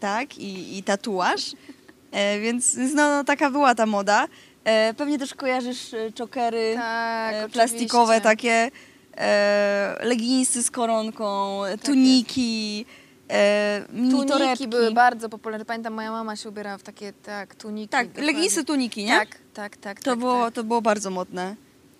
[0.00, 1.52] Tak, i, i tatuaż.
[2.12, 4.28] E, więc no, no, taka była ta moda.
[4.64, 7.52] E, pewnie też kojarzysz e, czokery Tak, e, oczywiście.
[7.58, 8.70] plastikowe takie,
[9.16, 12.86] e, leginsy z koronką, tuniki,
[13.28, 14.68] e, Tuniki torebki.
[14.68, 15.64] były bardzo popularne.
[15.64, 17.88] Pamiętam, moja mama się ubierała w takie, tak, tuniki.
[17.88, 18.32] Tak, dokładnie.
[18.32, 19.18] leginsy, tuniki, nie?
[19.18, 20.00] Tak, tak, tak.
[20.00, 20.54] To, tak, było, tak.
[20.54, 21.56] to było bardzo modne.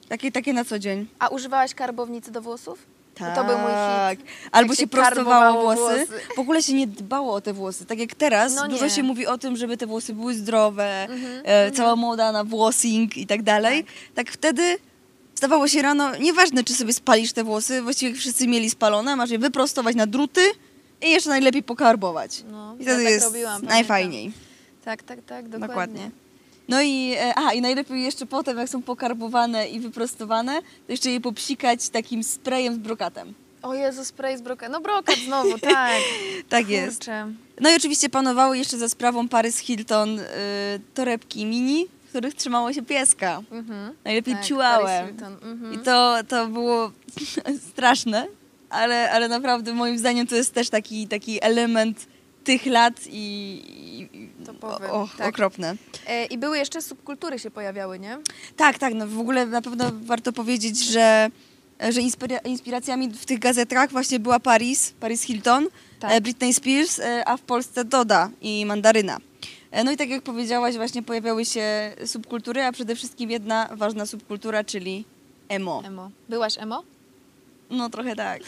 [0.08, 1.06] Takie, takie na co dzień.
[1.18, 2.86] A używałaś karbownicy do włosów?
[3.18, 3.34] Tak.
[3.34, 3.70] To był mój
[4.10, 4.26] hit.
[4.52, 5.80] Albo się się prostowało włosy.
[6.06, 6.06] włosy.
[6.36, 7.84] W ogóle się nie dbało o te włosy.
[7.86, 11.42] Tak jak teraz, No dużo się mówi o tym, żeby te włosy były zdrowe, Mhm,
[11.44, 13.84] e, cała moda na włosing i tak dalej.
[14.14, 14.30] Tak.
[14.30, 14.78] wtedy
[15.34, 19.38] stawało się rano, nieważne czy sobie spalisz te włosy, właściwie wszyscy mieli spalone, masz je
[19.38, 20.40] wyprostować na druty
[21.02, 22.42] i jeszcze najlepiej pokarbować.
[22.50, 23.76] No, I ja wtedy tak jest robiłam, pamiętam.
[23.76, 24.32] najfajniej.
[24.84, 25.68] Tak, tak, tak, dokładnie.
[25.68, 26.10] Dokładnie.
[26.68, 31.10] No i, e, aha, i najlepiej jeszcze potem, jak są pokarbowane i wyprostowane, to jeszcze
[31.10, 33.34] je popsikać takim sprayem z brokatem.
[33.62, 34.72] O Jezu, spray z brokat.
[34.72, 36.02] No brokat znowu, tak.
[36.48, 36.98] Tak jest.
[36.98, 37.32] Kurczę.
[37.60, 40.24] No i oczywiście panowały jeszcze za sprawą Paris Hilton y,
[40.94, 43.42] torebki mini, w których trzymało się pieska.
[43.50, 43.94] Mhm.
[44.04, 45.06] Najlepiej Tak, ciułałem.
[45.06, 45.74] Hilton, mhm.
[45.74, 46.90] I to, to było
[47.70, 48.26] straszne,
[48.70, 52.06] ale, ale naprawdę moim zdaniem to jest też taki, taki element
[52.48, 53.28] tych lat i,
[54.42, 55.28] i Topowy, o, tak.
[55.28, 55.76] okropne.
[56.06, 58.18] E, I były jeszcze subkultury się pojawiały, nie?
[58.56, 61.30] Tak, tak, no w ogóle na pewno warto powiedzieć, że,
[61.90, 65.66] że inspira- inspiracjami w tych gazetach właśnie była Paris, Paris Hilton,
[66.00, 66.12] Tak.
[66.12, 69.18] e, Britney Spears, e, a w Polsce Doda i Mandaryna.
[69.70, 74.06] E, No i tak jak powiedziałaś, właśnie pojawiały się subkultury, a przede wszystkim jedna ważna
[74.06, 75.04] subkultura, czyli
[75.48, 75.82] emo.
[75.84, 76.10] Emo.
[76.28, 76.82] Byłaś emo?
[77.70, 78.40] No trochę tak.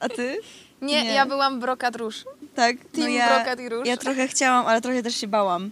[0.00, 0.38] A ty?
[0.82, 1.10] Nie, Nie.
[1.12, 2.24] ja byłam brokat róż.
[2.54, 2.76] Tak?
[2.92, 3.86] Team ja, brokat i róż.
[3.88, 5.70] ja trochę chciałam, ale trochę też się bałam.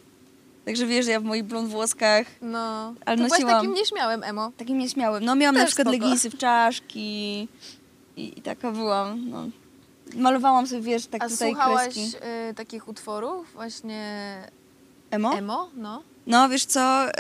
[0.65, 2.95] Także wiesz, ja w moich blond włoskach No.
[3.07, 3.55] Ale byłaś nosiłam.
[3.55, 4.53] takim nieśmiałym emo.
[4.57, 5.25] takim nieśmiałym.
[5.25, 6.05] No miałam na Też przykład spoko.
[6.05, 7.49] leginsy w czaszki
[8.17, 9.31] i, i taka byłam.
[9.31, 9.47] No.
[10.17, 12.13] Malowałam sobie, wiesz, tak A tutaj słuchałaś kreski.
[12.51, 14.37] y, takich utworów właśnie
[15.11, 15.33] Emo?
[15.39, 15.69] emo?
[15.77, 16.03] No.
[16.27, 17.13] No wiesz co, y,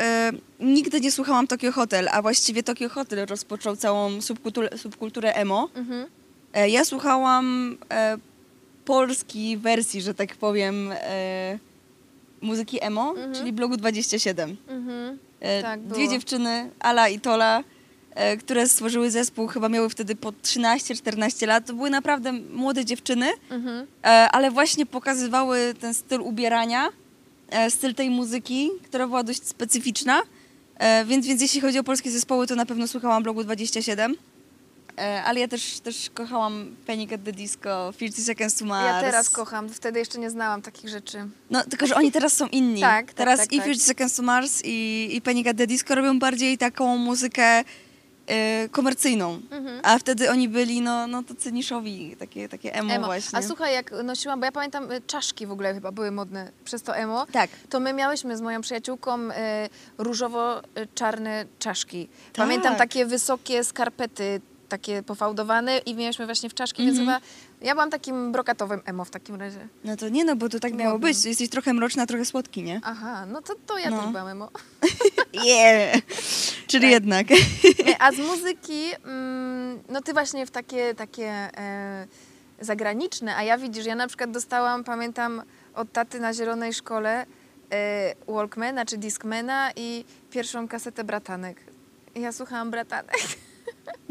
[0.61, 5.69] nigdy nie słuchałam Tokyo Hotel, a właściwie Tokyo Hotel rozpoczął całą subkulturę, subkulturę emo.
[5.75, 6.07] Mhm.
[6.55, 8.17] E, ja słuchałam e,
[8.85, 11.59] polskiej wersji, że tak powiem, e,
[12.41, 13.35] muzyki emo, Mhm.
[13.35, 14.57] czyli blogu 27.
[14.69, 15.19] Mhm.
[15.41, 16.11] E, Tak, Dwie było.
[16.11, 17.65] dziewczyny, Ala i Tola,
[18.15, 21.67] e, które stworzyły zespół, chyba miały wtedy po 13-14 lat.
[21.67, 23.87] To były naprawdę młode dziewczyny, Mhm.
[24.05, 26.89] e, ale właśnie pokazywały ten styl ubierania,
[27.51, 30.23] e, styl tej muzyki, która była dość specyficzna.
[30.79, 34.15] E, Więc, więc jeśli chodzi o polskie zespoły, to na pewno słuchałam blogu 27.
[34.99, 38.87] E, Ale ja też, też kochałam Panic at the Disco, 30 Seconds to Mars.
[38.87, 39.69] Ja teraz kocham.
[39.69, 41.29] Wtedy jeszcze nie znałam takich rzeczy.
[41.51, 42.81] No, tylko że oni teraz są inni.
[42.93, 43.65] Tak, tak, Teraz tak, i tak.
[43.67, 47.65] 50 Seconds to Mars i, i Panic at the Disco robią bardziej taką muzykę
[48.27, 49.41] e, komercyjną.
[49.51, 49.81] Mhm.
[49.83, 53.07] A wtedy oni byli, no, no tacy niszowi, takie, takie emo, Emo.
[53.07, 53.39] właśnie.
[53.39, 56.83] A słuchaj, jak nosiłam, bo ja pamiętam, y, czaszki w ogóle chyba były modne przez
[56.83, 57.27] to emo.
[57.27, 57.51] Tak.
[57.69, 59.33] To my miałyśmy z moją przyjaciółką y,
[59.99, 62.07] różowo-czarne czaszki.
[62.07, 62.35] Tak.
[62.35, 64.41] Pamiętam takie wysokie skarpety,
[64.73, 67.21] takie pofałdowane i mieliśmy właśnie w czaszki, więc Mhm.
[67.21, 67.27] chyba
[67.67, 69.69] ja byłam takim brokatowym emo w takim razie.
[69.85, 71.25] No to nie, no bo to tak miało być.
[71.25, 72.81] Jesteś trochę mroczna, trochę słodki, nie?
[72.85, 74.03] Aha, no to, to ja No.
[74.03, 74.49] też byłam emo.
[75.47, 75.97] Yeah!
[76.67, 76.91] Czyli Tak.
[76.93, 77.27] jednak.
[77.99, 82.07] A z muzyki, mm, no ty właśnie w takie, takie e,
[82.61, 85.43] zagraniczne, a ja widzisz, ja na przykład dostałam, pamiętam
[85.75, 87.27] od taty na zielonej szkole
[87.73, 91.57] e, Walkmana czy Discmana i pierwszą kasetę Bratanek.
[92.15, 93.15] Ja słuchałam Bratanek.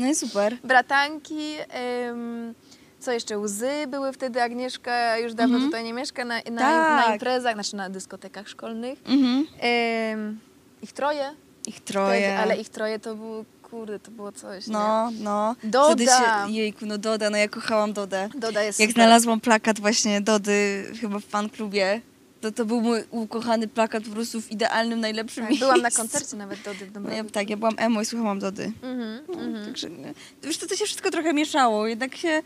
[0.02, 0.58] No i super.
[0.64, 2.54] Bratanki, em,
[3.00, 5.72] co jeszcze, Łzy były wtedy, Agnieszka już dawno Mhm.
[5.72, 7.08] tutaj nie mieszka, na, na, Tak.
[7.08, 9.00] na imprezach, znaczy na dyskotekach szkolnych.
[9.06, 9.48] Mhm.
[9.60, 10.40] Em,
[10.82, 11.34] ich troje.
[11.68, 12.20] Ich troje.
[12.22, 14.74] Wtedy, ale ich troje to było, kurde, to było coś, nie?
[14.74, 15.56] No, no.
[15.64, 15.86] Doda.
[15.86, 18.30] Wtedy się, jejku, no Doda, no ja kochałam Dodę.
[18.36, 19.04] Doda jest Jak super.
[19.04, 22.02] znalazłam plakat właśnie Dody chyba w fanklubie,
[22.42, 25.66] to to był mój ukochany plakat po prostu w idealnym, najlepszym Tak, miejscu.
[25.66, 27.30] byłam na koncercie nawet Dody w No ja, Dąbrowie.
[27.30, 28.72] tak, ja byłam emo i słuchałam Dody.
[28.82, 29.66] Mhm, No, mhm.
[29.66, 30.14] Także, nie.
[30.44, 32.42] wiesz, to, to się wszystko trochę mieszało, jednak się,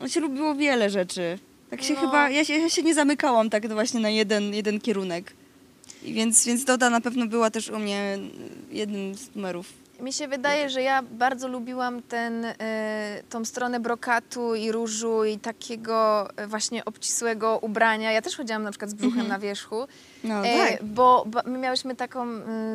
[0.00, 1.38] no, się lubiło wiele rzeczy.
[1.70, 2.00] Tak się No.
[2.00, 5.32] chyba, ja się, ja się nie zamykałam tak właśnie na jeden, jeden kierunek.
[6.02, 8.18] I więc, więc Doda na pewno była też u mnie
[8.70, 9.66] jednym z numerów.
[10.02, 15.38] Mi się wydaje, że ja bardzo lubiłam ten, e, tą stronę brokatu i różu i
[15.38, 18.12] takiego e, właśnie obcisłego ubrania.
[18.12, 19.28] Ja też chodziłam na przykład z brzuchem Mhm.
[19.28, 19.86] na wierzchu,
[20.24, 20.84] No e, tak.
[20.84, 22.26] bo, bo my miałyśmy taką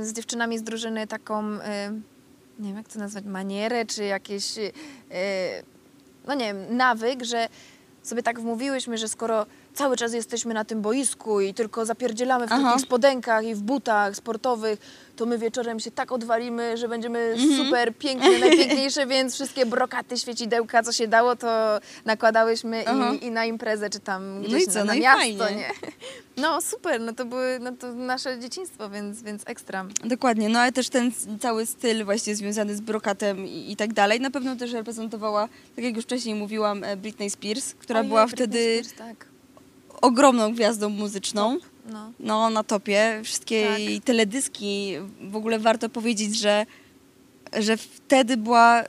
[0.02, 1.52] z dziewczynami z drużyny taką,
[2.60, 4.46] nie wiem jak to nazwać, manierę czy jakieś,
[6.28, 7.48] no nie wiem, nawyk, że
[8.04, 12.52] sobie tak wmówiłyśmy, że skoro cały czas jesteśmy na tym boisku i tylko zapierdzielamy w
[12.52, 12.70] Aha.
[12.70, 14.80] takich spodenkach i w butach sportowych,
[15.16, 17.58] to my wieczorem się tak odwalimy, że będziemy Mhm.
[17.66, 22.84] super piękne, najpiękniejsze, więc wszystkie brokaty, świecidełka, co się dało, to nakładałyśmy
[23.22, 25.44] i, i na imprezę, czy tam No gdzieś i co, na, no na i miasto,
[25.46, 25.62] fajnie.
[25.62, 25.70] nie?
[26.38, 29.86] No super, no to były no to nasze dzieciństwo, więc, więc ekstra.
[30.04, 34.20] Dokładnie, no ale też ten cały styl właśnie związany z brokatem i, i tak dalej
[34.22, 38.26] na pewno też reprezentowała, tak jak już wcześniej mówiłam, e, Britney Spears, która Ojej, była
[38.28, 39.26] Britney wtedy Spears, tak.
[40.02, 41.58] Ogromną gwiazdą muzyczną.
[41.92, 42.12] No.
[42.20, 43.22] No, na topie.
[43.24, 43.80] Wszystkie Tak.
[43.80, 44.94] jej teledyski.
[45.22, 46.66] W ogóle warto powiedzieć, że,
[47.60, 48.84] że wtedy była,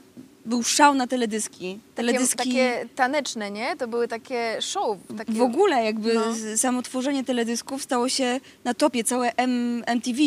[0.45, 1.73] był szał na teledyski.
[1.73, 3.75] Takie, Teledyski takie taneczne, nie?
[3.75, 4.97] To były takie show.
[5.17, 5.31] Takie...
[5.33, 6.23] w ogóle jakby No.
[6.57, 9.03] samo tworzenie teledysków stało się na topie.
[9.03, 10.19] Całe M, MTV,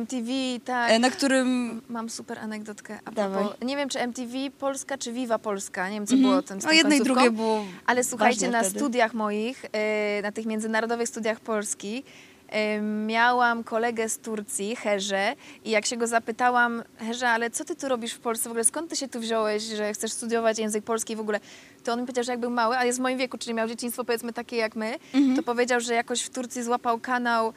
[0.00, 0.28] MTV,
[0.64, 0.90] tak.
[0.90, 1.80] e, na którym...
[1.88, 2.98] Mam super anegdotkę.
[3.04, 5.88] A propos, nie wiem, czy MTV Polska, czy Viva Polska.
[5.88, 6.30] Nie wiem, co Mhm.
[6.30, 7.14] było tym z No tą jedno i końcówką.
[7.22, 8.78] drugie było Ale słuchajcie, na wtedy.
[8.78, 12.04] studiach moich, e, na tych międzynarodowych studiach polskich,
[12.48, 17.76] e, miałam kolegę z Turcji, Herze, i jak się go zapytałam, Herze, ale co ty
[17.76, 18.48] tu robisz w Polsce?
[18.48, 21.40] W ogóle skąd ty się tu wziąłeś, że chcesz studiować język polski i w ogóle?
[21.84, 23.68] To on mi powiedział, że jak był mały, a jest w moim wieku, czyli miał
[23.68, 24.94] dzieciństwo powiedzmy takie jak my,
[25.36, 27.52] to powiedział, że jakoś w Turcji złapał kanał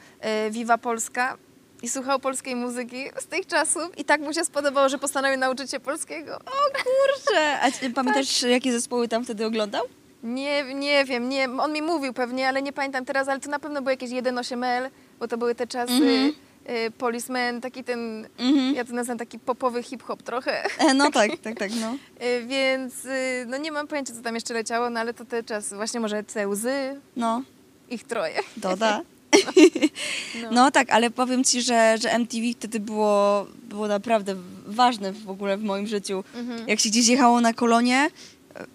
[0.50, 1.36] Viva Polska
[1.82, 5.70] i słuchał polskiej muzyki z tych czasów i tak mu się spodobało, że postanowił nauczyć
[5.70, 6.38] się polskiego.
[6.74, 8.50] Kurczę, a ty pamiętasz, Tak.
[8.50, 9.84] jakie zespoły tam wtedy oglądał?
[10.22, 13.58] Nie, nie wiem, nie, on mi mówił pewnie, ale nie pamiętam teraz, ale to na
[13.58, 16.32] pewno było jakieś 1.8L, bo to były te czasy Mhm.
[16.86, 18.74] y, Policeman, taki ten, Mhm.
[18.74, 21.94] ja to nazywam taki popowy hip-hop trochę, E, no tak, tak, tak, no.
[22.26, 25.42] y, więc y, no nie mam pojęcia, co tam jeszcze leciało, no ale to te
[25.42, 27.42] czasy, właśnie może te łzy, No,
[27.88, 28.38] ich troje.
[28.56, 29.00] Doda.
[30.42, 30.48] No.
[30.52, 34.34] No tak, ale powiem ci, że, że MTV wtedy było, było naprawdę
[34.66, 36.24] ważne w ogóle w moim życiu.
[36.34, 36.68] Mhm.
[36.68, 38.10] Jak się gdzieś jechało na kolonie,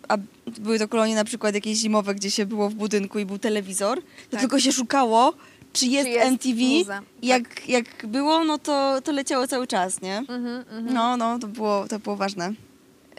[0.08, 0.18] a
[0.60, 4.02] były to kolonie na przykład jakieś zimowe, gdzie się było w budynku i był telewizor,
[4.02, 4.40] to Tak.
[4.40, 5.34] tylko się szukało,
[5.74, 6.62] czy jest, jest MTV.
[6.62, 10.18] muza, Jak, jak było, no to, to leciało cały czas, nie?
[10.18, 10.94] Mhm, mhm.
[10.94, 12.54] No, no, to było, to było ważne.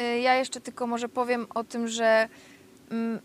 [0.00, 2.28] Y, Ja jeszcze tylko może powiem o tym, że
[2.90, 3.18] mm,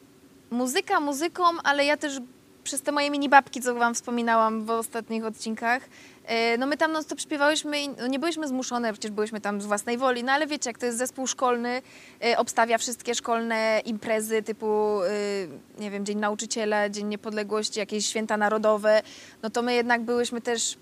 [0.51, 2.19] muzyka muzyką, ale ja też
[2.63, 6.91] przez te moje mini babki, co wam wspominałam w ostatnich odcinkach, y, no my tam
[6.91, 10.31] non stop śpiewałyśmy i no nie byliśmy zmuszone, przecież byliśmy tam z własnej woli, no
[10.31, 11.81] ale wiecie, jak to jest zespół szkolny,
[12.25, 18.37] y, obstawia wszystkie szkolne imprezy typu, y, nie wiem, Dzień Nauczyciela, Dzień Niepodległości, jakieś święta
[18.37, 19.01] narodowe,
[19.43, 20.77] no to my jednak byłyśmy też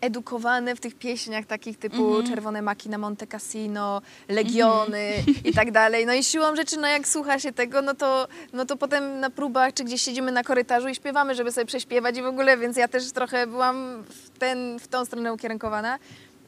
[0.00, 2.26] edukowane w tych pieśniach takich typu Mhm.
[2.26, 5.12] Czerwone Maki na Monte Cassino, Legiony
[5.44, 6.06] i tak dalej.
[6.06, 9.30] No i siłą rzeczy, no jak słucha się tego, no to, no to potem na
[9.30, 12.76] próbach czy gdzieś siedzimy na korytarzu i śpiewamy, żeby sobie prześpiewać i w ogóle, więc
[12.76, 15.98] ja też trochę byłam w, ten, w tą stronę ukierunkowana.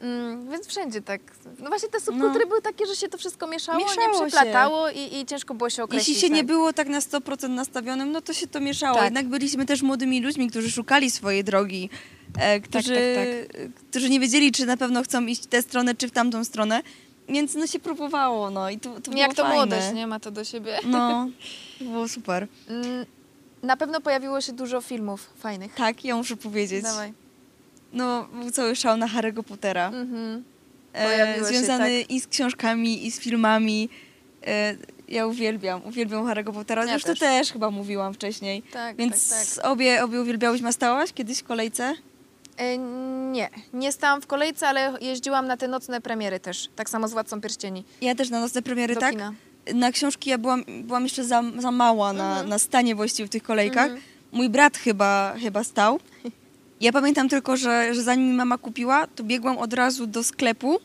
[0.01, 1.21] Mm, więc wszędzie tak.
[1.59, 4.25] No właśnie te subkultury były takie, że się to wszystko mieszało, Mieszało nie się.
[4.37, 6.07] przeplatało i, i ciężko było się określić.
[6.07, 6.47] Jeśli się nie tak.
[6.47, 8.95] było tak na 100% nastawionym, no to się to mieszało.
[8.95, 9.05] Tak.
[9.05, 11.89] Jednak byliśmy też młodymi ludźmi, którzy szukali swojej drogi,
[12.39, 13.57] e, którzy, tak,
[13.89, 16.81] którzy nie wiedzieli, czy na pewno chcą iść w tę stronę, czy w tamtą stronę.
[17.29, 19.55] Więc no się próbowało, no i to, to Jak to fajne.
[19.55, 20.79] młodość, nie ma to do siebie.
[20.85, 21.27] No,
[21.81, 22.47] było super.
[22.69, 23.05] Mm,
[23.63, 25.73] Na pewno pojawiło się dużo filmów fajnych.
[25.75, 26.83] Tak, ja muszę powiedzieć.
[26.83, 27.13] Dawaj.
[27.93, 29.87] No, był cały szał na Harry'ego Pottera.
[29.87, 30.43] Mhm.
[30.93, 32.11] E, Pojawiło się, związany tak.
[32.11, 33.89] i z książkami, i z filmami.
[34.47, 34.75] E,
[35.09, 36.85] ja uwielbiam, uwielbiam Harry'ego Pottera.
[36.85, 37.19] Ja Już też.
[37.19, 38.61] to też chyba mówiłam wcześniej.
[38.71, 40.73] Tak, Więc tak, obie, obie uwielbiałyśmy.
[40.73, 41.93] Stałaś kiedyś w kolejce?
[42.57, 42.77] E,
[43.31, 46.69] nie, nie stałam w kolejce, ale jeździłam na te nocne premiery też.
[46.75, 47.83] Tak samo z Władcą Pierścieni.
[48.01, 49.11] Ja też na nocne premiery, Do tak?
[49.11, 49.33] kina.
[49.73, 52.49] Na książki ja byłam, byłam jeszcze za, za mała na, Mhm.
[52.49, 53.83] na stanie właściwie w tych kolejkach.
[53.85, 54.01] Mhm.
[54.31, 55.99] Mój brat chyba, chyba stał.
[56.81, 60.79] Ja pamiętam tylko, że, że zanim mi mama kupiła, to biegłam od razu do sklepu,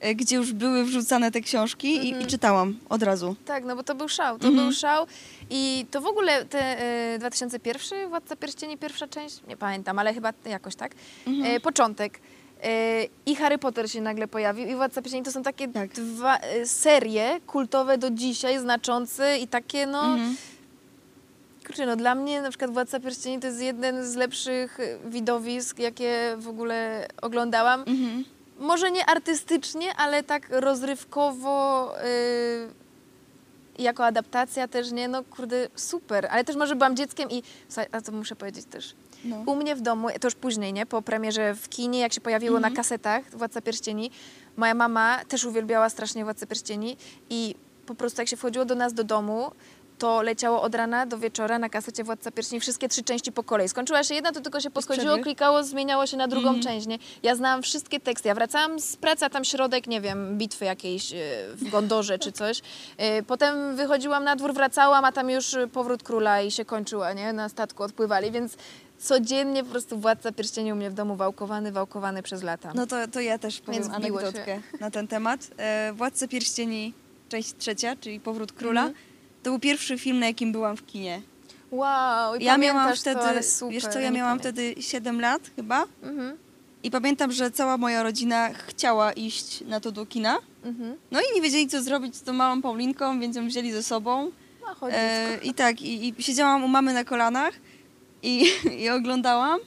[0.00, 2.22] e, gdzie już były wrzucane te książki i, Mhm.
[2.22, 3.36] i czytałam od razu.
[3.44, 4.66] Tak, no bo to był szał, to Mhm.
[4.66, 5.06] był szał
[5.50, 6.80] i to w ogóle te
[7.14, 10.92] e, 2001, Władca Pierścieni, pierwsza część, nie pamiętam, ale chyba jakoś tak,
[11.26, 11.56] Mhm.
[11.56, 12.18] e, początek.
[12.62, 15.90] E, I Harry Potter się nagle pojawił i Władca Pierścieni to są takie Tak.
[15.92, 20.04] dwa serie kultowe do dzisiaj, znaczące i takie no...
[20.04, 20.36] Mhm.
[21.70, 26.34] Kurczę, no dla mnie na przykład Władca Pierścieni to jest jeden z lepszych widowisk, jakie
[26.38, 27.80] w ogóle oglądałam.
[27.80, 28.24] Mhm.
[28.58, 31.92] Może nie artystycznie, ale tak rozrywkowo,
[33.78, 35.08] yy, jako adaptacja też, nie?
[35.08, 36.28] No kurde, super.
[36.30, 37.42] Ale też może byłam dzieckiem i,
[37.92, 39.36] a to muszę powiedzieć też, No.
[39.46, 40.86] u mnie w domu, to już później, nie?
[40.86, 42.72] Po premierze w kinie, jak się pojawiło Mhm.
[42.72, 44.10] na kasetach Władca Pierścieni,
[44.56, 46.96] moja mama też uwielbiała strasznie Władcę Pierścieni
[47.30, 47.54] i
[47.86, 49.50] po prostu jak się wchodziło do nas do domu,
[50.00, 53.68] to leciało od rana do wieczora na kasecie Władca Pierścieni wszystkie trzy części po kolei.
[53.68, 56.62] Skończyła się jedna, to tylko się podchodziło, klikało, zmieniało się na drugą Mhm.
[56.62, 56.98] część, nie?
[57.22, 58.28] Ja znałam wszystkie teksty.
[58.28, 61.16] Ja wracałam z pracy, a tam środek, nie wiem, bitwy jakiejś e,
[61.54, 62.60] w Gondorze czy coś.
[62.96, 67.32] E, Potem wychodziłam na dwór, wracałam, a tam już powrót króla i się kończyła, nie?
[67.32, 68.56] Na statku odpływali, więc
[68.98, 72.72] codziennie po prostu Władca Pierścieni u mnie w domu wałkowany, wałkowany przez lata.
[72.74, 73.96] No to, to ja też powiem Więc się.
[73.96, 75.40] anegdotkę na ten temat.
[75.56, 76.94] E, Władca Pierścieni,
[77.28, 78.80] część trzecia, czyli Powrót Króla.
[78.80, 79.09] Mhm.
[79.42, 81.22] To był pierwszy film, na jakim byłam w kinie.
[81.70, 83.74] Wow, i Ja miałam wtedy, to, ale super.
[83.74, 84.64] wiesz co, ja miałam pamiętam.
[84.64, 85.84] wtedy 7 lat chyba.
[86.02, 86.36] Mhm,
[86.82, 90.38] I pamiętam, że cała moja rodzina chciała iść na to do kina.
[90.64, 90.96] mhm.
[91.10, 94.30] No i nie wiedzieli, co zrobić z tą małą Paulinką, więc ją wzięli ze sobą.
[94.66, 95.38] No chodź E.
[95.42, 97.54] I tak, i, i siedziałam u mamy na kolanach
[98.22, 98.46] i,
[98.82, 99.60] i oglądałam.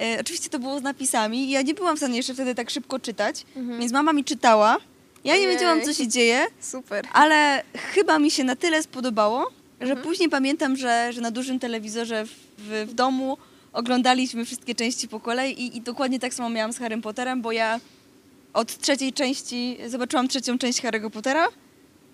[0.00, 2.98] E, oczywiście to było z napisami ja nie byłam w stanie jeszcze wtedy tak szybko
[2.98, 3.80] czytać, Mhm.
[3.80, 4.76] więc mama mi czytała.
[5.24, 5.54] Ja nie Ojej.
[5.54, 7.04] wiedziałam, co się dzieje, Super.
[7.12, 10.02] ale chyba mi się na tyle spodobało, że Mhm.
[10.08, 13.36] później pamiętam, że, że na dużym telewizorze w, w, w domu
[13.72, 17.52] oglądaliśmy wszystkie części po kolei i, i dokładnie tak samo miałam z Harrym Potterem, bo
[17.52, 17.80] ja
[18.52, 21.48] od trzeciej części zobaczyłam trzecią część Harry'ego Pottera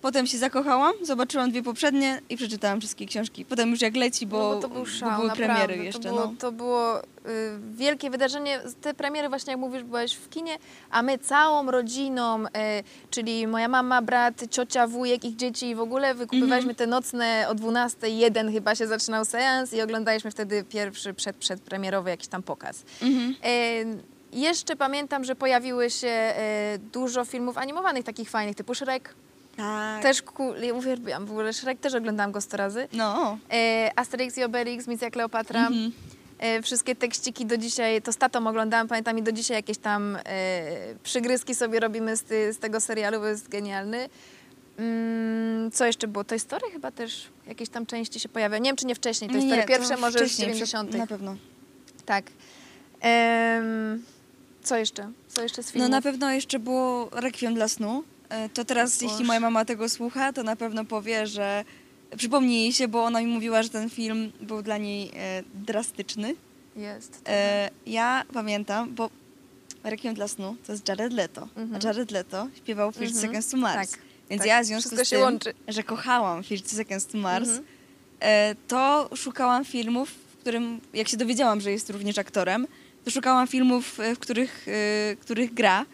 [0.01, 3.45] Potem się zakochałam, zobaczyłam dwie poprzednie i przeczytałam wszystkie książki.
[3.45, 5.55] Potem już jak leci, bo, no bo to był szał, były naprawdę.
[5.55, 6.01] premiery jeszcze.
[6.01, 6.33] To było, no.
[6.39, 7.03] to było y,
[7.73, 8.61] wielkie wydarzenie.
[8.81, 10.57] Te premiery właśnie, jak mówisz, byłeś w kinie,
[10.91, 12.49] a my całą rodziną, y,
[13.09, 17.55] czyli moja mama, brat, ciocia, wujek, ich dzieci i w ogóle wykupywaliśmy te nocne o
[17.55, 22.83] 12, jeden chyba się zaczynał seans i oglądaliśmy wtedy pierwszy przed, przedpremierowy jakiś tam pokaz.
[23.01, 23.35] Mhm.
[23.43, 29.15] E, jeszcze pamiętam, że pojawiły się e, dużo filmów animowanych, takich fajnych, typu Shrek.
[29.57, 30.01] Tak.
[30.03, 32.87] Też ku, ja uwielbiam, w ogóle Shrek też oglądałam go 100 razy.
[32.93, 33.37] No.
[33.51, 35.67] E, Asterix i Obelix, Misja Kleopatra.
[35.67, 35.91] Mhm.
[36.39, 40.15] E, wszystkie tekściki do dzisiaj, to z tatą oglądałam, pamiętam i do dzisiaj jakieś tam
[40.15, 40.21] e,
[41.03, 44.09] przygryzki sobie robimy z, ty, z tego serialu, bo jest genialny.
[44.77, 46.23] Mm, co jeszcze było?
[46.23, 48.57] Toy Story chyba też jakieś tam części się pojawia.
[48.57, 49.29] Nie wiem, czy nie wcześniej.
[49.29, 50.93] Toy Story to pierwsze może z wcześniej, 90.
[50.93, 51.35] Na pewno.
[52.05, 52.25] Tak.
[53.01, 54.03] Em,
[54.63, 55.11] co jeszcze?
[55.27, 58.03] Co jeszcze z No na pewno jeszcze było Rekwiem dla snu.
[58.29, 61.63] E, To teraz, jeśli moja mama tego słucha, to na pewno powie, że
[62.17, 66.35] przypomni jej się, bo ona mi mówiła, że ten film był dla niej e, drastyczny.
[66.75, 67.21] Jest.
[67.27, 69.09] E, ja pamiętam, bo
[69.83, 71.81] Requiem dla snu to jest Jared Leto, Mhm.
[71.83, 73.21] a Jared Leto śpiewał First Mhm.
[73.21, 73.91] Seconds to Mars.
[73.91, 73.99] Tak,
[74.29, 74.47] Więc tak.
[74.47, 75.53] ja w związku Wszystko z się tym, łączy.
[75.67, 77.65] że kochałam First Seconds to Mars, Mhm.
[78.19, 82.67] e, to szukałam filmów, w którym, jak się dowiedziałam, że jest również aktorem,
[83.05, 84.65] to szukałam filmów, e, w których,
[85.11, 85.85] e, których gra.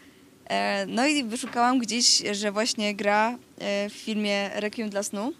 [0.48, 5.32] E, No i wyszukałam gdzieś, że właśnie gra e, w filmie Requiem dla snu.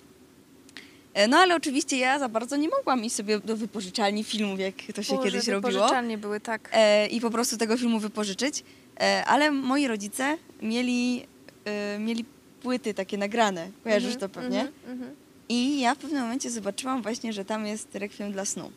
[1.14, 4.74] E, No ale oczywiście ja za bardzo nie mogłam iść sobie do wypożyczalni filmów, jak
[4.94, 6.70] to się Boże, kiedyś robiło wypożyczalnie były, tak.
[7.10, 8.64] i po prostu tego filmu wypożyczyć.
[9.26, 11.26] Ale moi rodzice mieli,
[11.98, 12.24] mieli
[12.62, 14.60] płyty takie nagrane, kojarzysz Mhm, to pewnie?
[14.60, 15.14] mhm, mhm.
[15.48, 18.70] I ja w pewnym momencie zobaczyłam właśnie, że tam jest Rekwiem dla snu.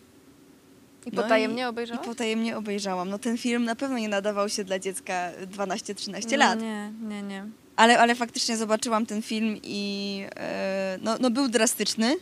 [1.08, 2.06] I No potajemnie i, obejrzałaś?
[2.06, 3.10] I potajemnie obejrzałam.
[3.10, 6.62] No ten film na pewno nie nadawał się dla dziecka 12-13 No lat.
[6.62, 7.46] Nie, nie, nie.
[7.76, 12.16] Ale, ale faktycznie zobaczyłam ten film i e, no, no był drastyczny,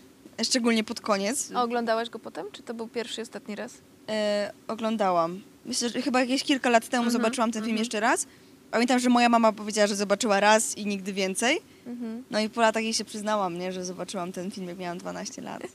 [0.43, 1.51] szczególnie pod koniec.
[1.55, 3.73] A oglądałaś go potem, czy to był pierwszy i ostatni raz?
[4.09, 5.41] E, oglądałam.
[5.65, 7.79] Myślę, że chyba jakieś kilka lat temu Mhm, zobaczyłam ten film mhm.
[7.79, 8.27] jeszcze raz.
[8.71, 11.57] Pamiętam, że moja mama powiedziała, że zobaczyła raz i nigdy więcej.
[11.87, 12.23] Mhm.
[12.31, 15.41] No i po latach jej się przyznałam, nie, że zobaczyłam ten film, jak miałam 12
[15.41, 15.63] lat.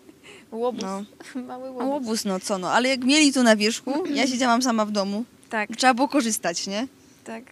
[0.52, 0.82] Łobuz.
[0.82, 1.04] No.
[1.48, 1.86] Mały łobuz.
[1.88, 5.24] łobuz, no co no, ale jak mieli tu na wierzchu, ja siedziałam sama w domu.
[5.50, 6.86] Tak, Trzeba było korzystać, nie?
[7.24, 7.44] tak.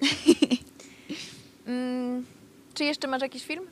[1.66, 2.26] mm,
[2.74, 3.66] czy jeszcze masz jakiś film?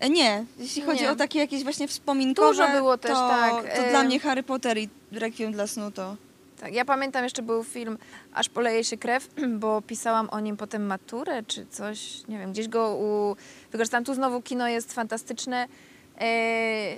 [0.00, 1.10] E, Nie, jeśli chodzi Nie.
[1.10, 3.62] o takie jakieś właśnie wspominkowe, Dużo było też, to, tak.
[3.62, 6.16] to E, dla mnie Harry Potter i Requiem dla snu to...
[6.60, 7.98] Tak, ja pamiętam jeszcze był film
[8.34, 9.28] Aż poleje się krew,
[9.60, 13.36] bo pisałam o nim potem maturę czy coś, nie wiem, gdzieś go u...
[13.72, 14.04] wykorzystałam.
[14.04, 15.68] Tu znowu kino jest fantastyczne.
[16.20, 16.96] E...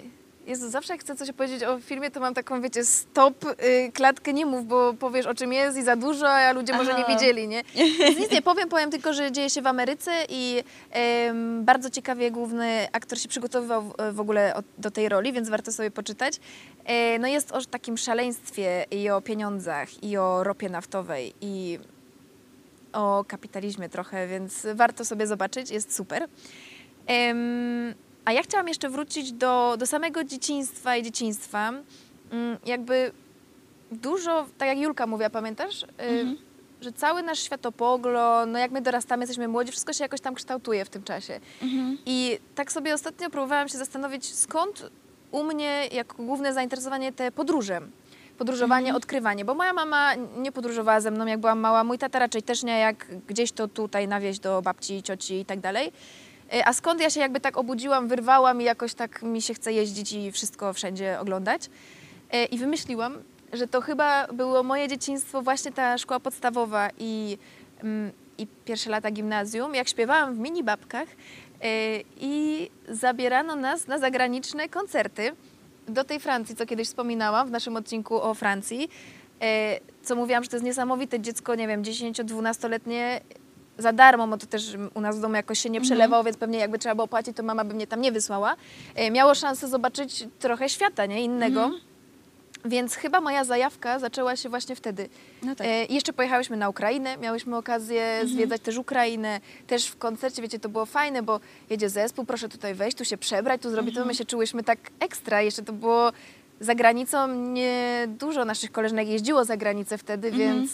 [0.48, 4.32] Jezu, zawsze jak chcę coś powiedzieć o filmie, to mam taką, wiecie, stop, y, klatkę
[4.32, 7.14] nie mów, bo powiesz o czym jest i za dużo, a ludzie może nie Aha.
[7.14, 7.62] wiedzieli, nie?
[7.98, 12.30] Więc nic nie powiem, powiem tylko, że dzieje się w Ameryce i em, bardzo ciekawie
[12.30, 16.40] główny aktor się przygotowywał w, w ogóle do tej roli, więc warto sobie poczytać.
[16.84, 21.78] E, no jest o takim szaleństwie i o pieniądzach i o ropie naftowej i
[22.92, 26.28] o kapitalizmie trochę, więc warto sobie zobaczyć, jest super.
[27.06, 27.94] Em,
[28.28, 31.72] a ja chciałam jeszcze wrócić do, do samego dzieciństwa i dzieciństwa.
[32.30, 33.12] Mm, Jakby
[33.92, 35.82] dużo, tak jak Julka mówiła, pamiętasz?
[35.82, 36.36] Y, Mhm.
[36.80, 40.84] Że cały nasz światopogląd, no jak my dorastamy, jesteśmy młodzi, wszystko się jakoś tam kształtuje
[40.84, 41.40] w tym czasie.
[42.06, 44.90] I tak sobie ostatnio próbowałam się zastanowić, skąd
[45.30, 47.80] u mnie jako główne zainteresowanie te podróże.
[48.38, 52.42] Podróżowanie, odkrywanie, bo moja mama nie podróżowała ze mną, jak byłam mała, mój tata raczej
[52.42, 55.92] też nie, jak gdzieś to tutaj na wieś do babci, cioci i tak dalej.
[56.52, 59.72] E, A skąd ja się jakby tak obudziłam, wyrwałam i jakoś tak mi się chce
[59.72, 61.70] jeździć i wszystko wszędzie oglądać.
[62.30, 63.22] E, I wymyśliłam,
[63.52, 67.38] że to chyba było moje dzieciństwo, właśnie ta szkoła podstawowa i,
[67.82, 71.14] mm, i pierwsze lata gimnazjum, jak śpiewałam w mini babkach e,
[72.16, 75.32] i zabierano nas na zagraniczne koncerty
[75.88, 78.88] do tej Francji, co kiedyś wspominałam w naszym odcinku o Francji.
[80.02, 83.20] Co mówiłam, że to jest niesamowite dziecko, nie wiem, 10-12-letnie
[83.78, 86.58] za darmo, bo to też u nas w domu jakoś się nie przelewało, więc pewnie
[86.58, 88.56] jakby trzeba było płacić, to mama by mnie tam nie wysłała.
[88.94, 91.22] E, Miało szansę zobaczyć trochę świata, nie?
[91.24, 91.70] Innego.
[92.64, 95.08] Więc chyba moja zajawka zaczęła się właśnie wtedy.
[95.42, 95.66] No tak.
[95.66, 98.28] E, jeszcze pojechałyśmy na Ukrainę, miałyśmy okazję Mhm.
[98.28, 99.40] zwiedzać też Ukrainę.
[99.66, 103.16] Też w koncercie, wiecie, to było fajne, bo jedzie zespół, proszę tutaj wejść, tu się
[103.18, 104.00] przebrać, tu zrobić to.
[104.00, 104.06] Mhm.
[104.08, 105.42] My się czułyśmy tak ekstra.
[105.42, 106.12] Jeszcze to było
[106.60, 110.70] za granicą, nie dużo naszych koleżanek jeździło za granicę wtedy, więc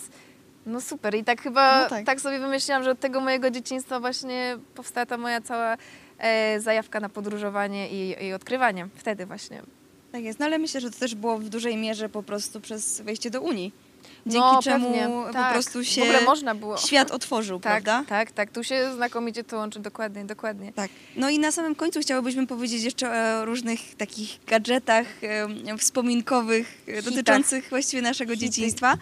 [0.67, 1.15] no super.
[1.15, 1.83] I tak chyba.
[1.83, 2.07] No tak.
[2.07, 2.21] tak.
[2.21, 5.77] sobie wymyśliłam, że od tego mojego dzieciństwa właśnie powstała ta moja cała
[6.19, 8.89] e, zajawka na podróżowanie i, i odkrywanie.
[8.95, 9.63] Wtedy właśnie.
[10.13, 13.01] Tak jest, no ale myślę, że to też było w dużej mierze po prostu przez
[13.01, 13.73] wejście do Unii.
[14.27, 15.09] dzięki no, czemu pewnie.
[15.09, 15.53] po tak.
[15.53, 16.03] prostu się
[16.87, 18.09] świat otworzył, tak, prawda?
[18.09, 18.51] tak, tak.
[18.51, 20.73] Tu się znakomicie to łączy, dokładnie, dokładnie.
[20.73, 20.91] Tak.
[21.17, 26.91] No i na samym końcu chciałobyśmy powiedzieć jeszcze o różnych takich gadżetach em, wspominkowych e,
[26.91, 27.05] Hitach.
[27.05, 28.47] dotyczących właściwie naszego Hity.
[28.47, 28.99] dzieciństwa.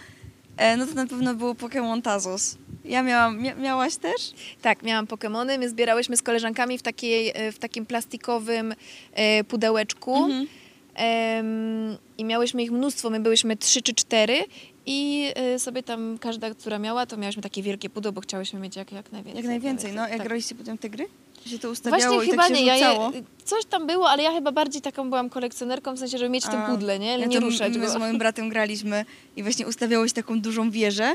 [0.57, 2.57] E, No to na pewno było Pokémon Tazos.
[2.84, 4.32] Ja miałam, mia, miałaś też?
[4.62, 5.59] Tak, miałam Pokemony.
[5.59, 8.74] My zbierałyśmy z koleżankami w, takiej, e, w takim plastikowym
[9.12, 10.16] e, pudełeczku.
[10.16, 10.46] Mhm.
[10.94, 14.44] Em, I miałyśmy ich mnóstwo, my byłyśmy trzy czy cztery
[14.86, 18.76] i e, sobie tam każda, która miała, to miałyśmy takie wielkie pudełko, bo chciałyśmy mieć
[18.76, 19.42] jak, jak najwięcej.
[19.42, 19.92] Jak najwięcej.
[19.92, 20.26] No, jak tak.
[20.26, 21.07] graliście potem w te gry?
[21.47, 22.99] Się to ustawiało Właśnie i chyba tak się nie, ja je,
[23.45, 26.66] coś tam było, ale ja chyba bardziej taką byłam kolekcjonerką, w sensie, żeby mieć A,
[26.70, 27.12] pudle, nie?
[27.12, 27.90] Ale ja nie ruszać my go.
[27.93, 29.05] z moim bratem graliśmy
[29.36, 31.12] i właśnie ustawiało się taką dużą wieżę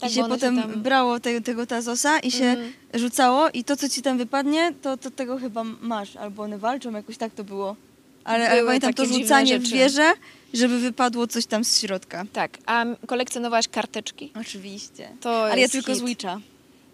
[0.00, 2.72] Tak, i się potem tam- brało te, tego Tazosa i się Mhm.
[2.94, 6.16] rzucało i to, co ci tam wypadnie, to, to tego chyba masz.
[6.16, 7.76] Albo one walczą, jakoś tak to było.
[8.24, 10.12] Ale, ale pamiętam to rzucanie w wieżę,
[10.54, 12.24] żeby wypadło coś tam z środka.
[12.32, 14.32] Tak, a kolekcjonowałaś karteczki?
[14.40, 15.08] Oczywiście.
[15.20, 16.00] To Ale ja tylko hit.
[16.00, 16.40] z Witcha.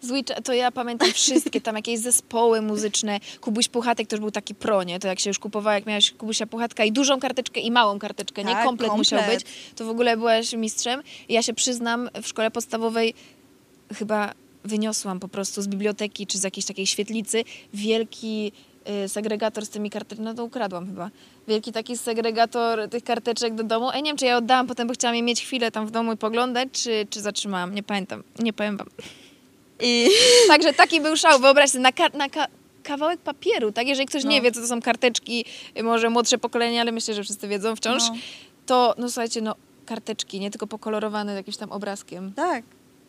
[0.01, 3.21] Z to ja pamiętam wszystkie, tam jakieś zespoły muzyczne.
[3.41, 4.99] Kubuś Puchatek już był taki pro, nie?
[5.01, 8.45] To jak się już kupowała, jak miałaś Kubusia Puchatka i dużą karteczkę i małą karteczkę,
[8.45, 8.53] nie?
[8.53, 9.43] Tak, Komplet, musiał komplet.
[9.45, 9.53] być.
[9.77, 11.03] To w ogóle byłaś mistrzem.
[11.29, 13.15] I ja się przyznam, w szkole podstawowej
[13.95, 14.35] chyba
[14.65, 17.45] wyniosłam po prostu z biblioteki czy z jakiejś takiej świetlicy
[17.75, 18.53] wielki
[19.05, 21.11] y, segregator z tymi karteczkami, no to ukradłam chyba.
[21.49, 23.91] Wielki taki segregator tych karteczek do domu.
[23.91, 26.13] Ej, nie wiem, czy ja oddałam potem, bo chciałam je mieć chwilę tam w domu
[26.13, 27.75] i poglądać, czy, czy zatrzymałam.
[27.75, 28.89] Nie pamiętam, nie powiem wam.
[29.81, 30.09] I
[30.49, 31.39] Także taki był szał.
[31.39, 32.47] Wyobraź sobie, na, ka- na ka-
[32.83, 33.87] kawałek papieru, tak?
[33.89, 34.31] Jeżeli ktoś No.
[34.31, 35.45] nie wie, co to są karteczki,
[35.79, 38.15] y, może młodsze pokolenie, ale myślę, że wszyscy wiedzą wciąż, No.
[38.67, 39.55] to, no słuchajcie, no
[39.87, 42.33] karteczki, nie tylko pokolorowane jakimś tam obrazkiem.
[42.37, 42.65] tak.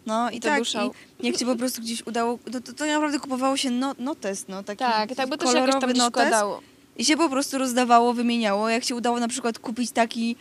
[0.06, 0.92] No i To tak, był szał.
[1.20, 4.64] i jak po prostu gdzieś udało, to, to, to naprawdę kupowało się no, notes, no
[4.64, 6.08] taki Tak, tak, bo to się jakoś tam notes.
[6.08, 6.62] składało.
[6.98, 8.70] I się po prostu rozdawało, wymieniało.
[8.70, 10.36] Jak się udało na przykład kupić taki,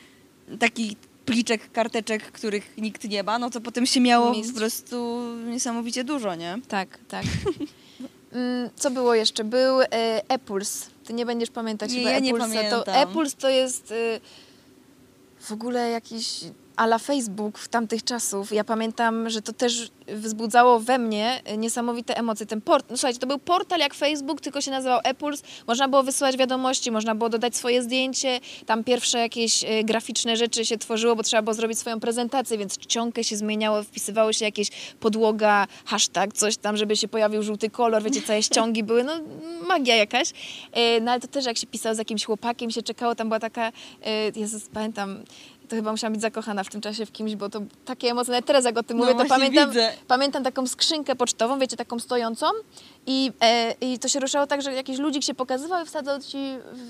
[0.59, 0.97] taki
[1.29, 4.53] pliczek karteczek, których nikt nie ma, no to potem się miało Mistrz.
[4.53, 6.59] po prostu niesamowicie dużo, nie?
[6.69, 7.25] Tak, tak.
[8.33, 9.45] Mm, Co było jeszcze?
[9.45, 9.87] Był e,
[10.29, 10.87] Epuls.
[11.05, 12.47] Ty nie będziesz pamiętać Nie, chyba ja nie Epulsa.
[12.47, 12.95] To pamiętam.
[13.11, 14.21] Epuls to jest y,
[15.41, 16.41] w ogóle jakiś
[16.79, 18.53] ala Facebook w tamtych czasów.
[18.53, 22.47] Ja pamiętam, że to też wzbudzało we mnie niesamowite emocje.
[22.47, 25.43] Ten port, no słuchajcie, to był portal jak Facebook, tylko się nazywał Epuls.
[25.67, 28.41] Można było wysyłać wiadomości, można było dodać swoje zdjęcie.
[28.67, 32.79] Tam pierwsze jakieś y, graficzne rzeczy się tworzyło, bo trzeba było zrobić swoją prezentację, więc
[32.79, 34.71] czcionkę się zmieniało, wpisywało się jakieś
[35.01, 39.13] podłoga, hashtag, coś tam, żeby się pojawił żółty kolor, wiecie, całe ściągi były, no
[39.69, 40.33] magia jakaś.
[40.73, 43.41] E, No ale to też jak się pisało z jakimś chłopakiem, się czekało, tam była
[43.41, 43.73] taka,
[44.03, 45.25] e, Jezus, pamiętam,
[45.69, 48.47] to chyba musiałam być zakochana w tym czasie w kimś, bo to takie emocje, nawet
[48.47, 49.93] teraz jak o tym No mówię, to pamiętam, widzę.
[50.09, 52.47] pamiętam taką skrzynkę pocztową, wiecie, taką stojącą
[53.07, 56.39] i, e, i to się ruszało tak, że jakiś ludzik się pokazywał i wsadzał ci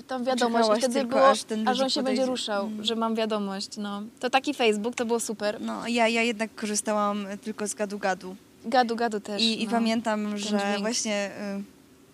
[0.07, 2.25] tam wiadomość Czekałaś i wtedy tylko, było, aż ten aż on się będzie podejdzie.
[2.25, 2.83] ruszał, Mm.
[2.83, 4.01] że mam wiadomość, no.
[4.19, 5.61] To taki Facebook, to było super.
[5.61, 8.35] No, ja, ja jednak korzystałam tylko z gadu-gadu.
[8.65, 9.41] Gadu, gadu też.
[9.41, 9.71] I, I no.
[9.71, 10.79] pamiętam, że dźwięk.
[10.79, 11.63] właśnie y,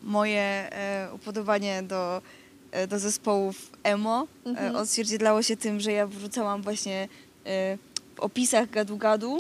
[0.04, 0.70] moje
[1.12, 2.22] y, upodobanie do,
[2.88, 4.76] do zespołów emo Mhm.
[4.76, 7.78] y, odzwierciedlało się tym, że ja wrzucałam właśnie y,
[8.16, 9.40] w opisach gadu-gadu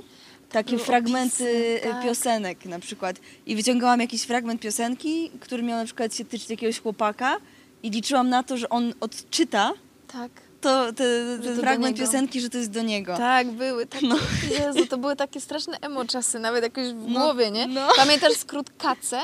[0.50, 2.04] takie fragmenty tak.
[2.04, 3.16] piosenek na przykład.
[3.46, 7.38] I wyciągałam jakiś fragment piosenki, który miał na przykład się tyczyć jakiegoś chłopaka
[7.84, 9.74] i liczyłam na to, że on odczyta
[10.08, 10.32] Tak.
[10.62, 11.04] to, te,
[11.44, 13.18] ten to fragment piosenki, że to jest do niego.
[13.18, 14.16] Tak, były takie, No.
[14.60, 17.68] Jezu, to były takie straszne emo czasy, nawet jakoś w No, głowie, nie?
[17.68, 17.88] no.
[17.98, 19.18] Pamiętasz skrót KC?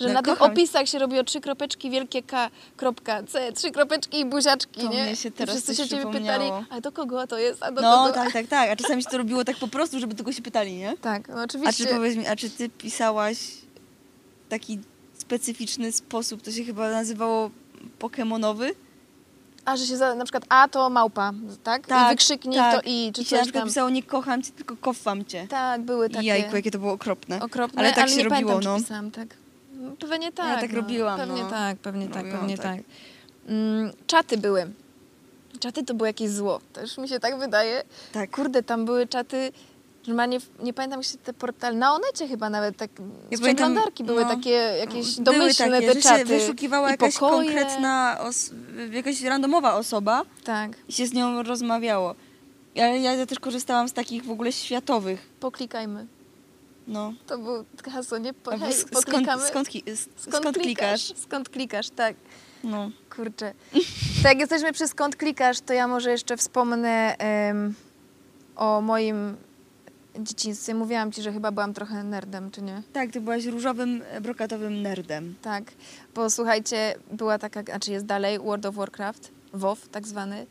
[0.00, 4.20] Że No, na tych opisach się robiło trzy kropeczki, wielkie K, kropka C, trzy kropeczki
[4.20, 5.02] i buziaczki, To nie?
[5.02, 7.72] mnie się I teraz wszyscy coś się ciebie pytali, a do kogo to jest, a
[7.72, 8.12] do No, kogo?
[8.12, 8.70] tak, tak, tak.
[8.70, 10.96] A czasami się to robiło tak po prostu, żeby tylko się pytali, nie?
[10.96, 11.86] Tak, no A oczywiście.
[11.86, 13.38] czy powiedz mi, a czy ty pisałaś
[14.48, 14.78] taki
[15.18, 17.50] specyficzny sposób, to się chyba nazywało
[17.98, 18.74] pokemonowy?
[19.64, 21.32] A, że się za, na przykład A to małpa,
[21.62, 21.86] tak?
[21.88, 23.68] I wykrzyknik to I, czy I się na przykład tam.
[23.68, 25.46] pisało nie kocham cię, tylko kocham cię.
[25.50, 27.40] Tak, były takie I jajku, jakie to było okropne.
[27.42, 28.78] okropne, Ale tak się nie robiło, pamiętam, no.
[28.80, 29.28] pisałam tak.
[29.96, 30.60] Pewnie tak.
[30.60, 30.76] tak no.
[30.76, 31.50] robiłam, Pewnie no.
[31.50, 32.66] tak, pewnie tak, pewnie tak.
[32.76, 32.80] tak.
[33.48, 34.70] Mm, czaty były.
[35.60, 37.82] Czaty to było jakieś zło, też mi się tak wydaje.
[38.12, 38.30] Tak.
[38.30, 39.52] Kurde, tam były czaty,
[40.40, 42.90] w- nie pamiętam jak się te portale, na Onecie chyba nawet tak,
[43.30, 46.18] Ja przeglądarki były no, takie jakieś Były domyślne takie, te czaty.
[46.18, 47.32] się wyszukiwała jakaś pokoje.
[47.52, 48.50] konkretna, os-
[48.92, 52.14] jakaś randomowa osoba Tak, i się z nią rozmawiało.
[52.76, 55.28] Ale ja też korzystałam z takich w ogóle światowych.
[55.40, 56.06] poklikajmy.
[56.88, 57.12] No.
[57.26, 58.34] To było hasło, nie?
[58.34, 59.68] Po, hej, sk- skąd, skąd,
[60.16, 61.12] Skąd, skąd klikasz?
[61.16, 62.16] Skąd klikasz, tak.
[62.64, 62.90] No.
[63.16, 63.52] Kurczę.
[64.22, 67.74] To jak jesteśmy przy skąd klikasz, to ja może jeszcze wspomnę em,
[68.56, 69.36] o moim
[70.18, 70.74] dzieciństwie.
[70.74, 72.82] Mówiłam ci, że chyba byłam trochę nerdem, czy nie?
[72.92, 75.34] Tak, ty byłaś różowym, brokatowym nerdem.
[75.42, 75.64] Tak,
[76.14, 80.46] bo słuchajcie, była taka, znaczy jest dalej World of Warcraft, WoW tak zwany.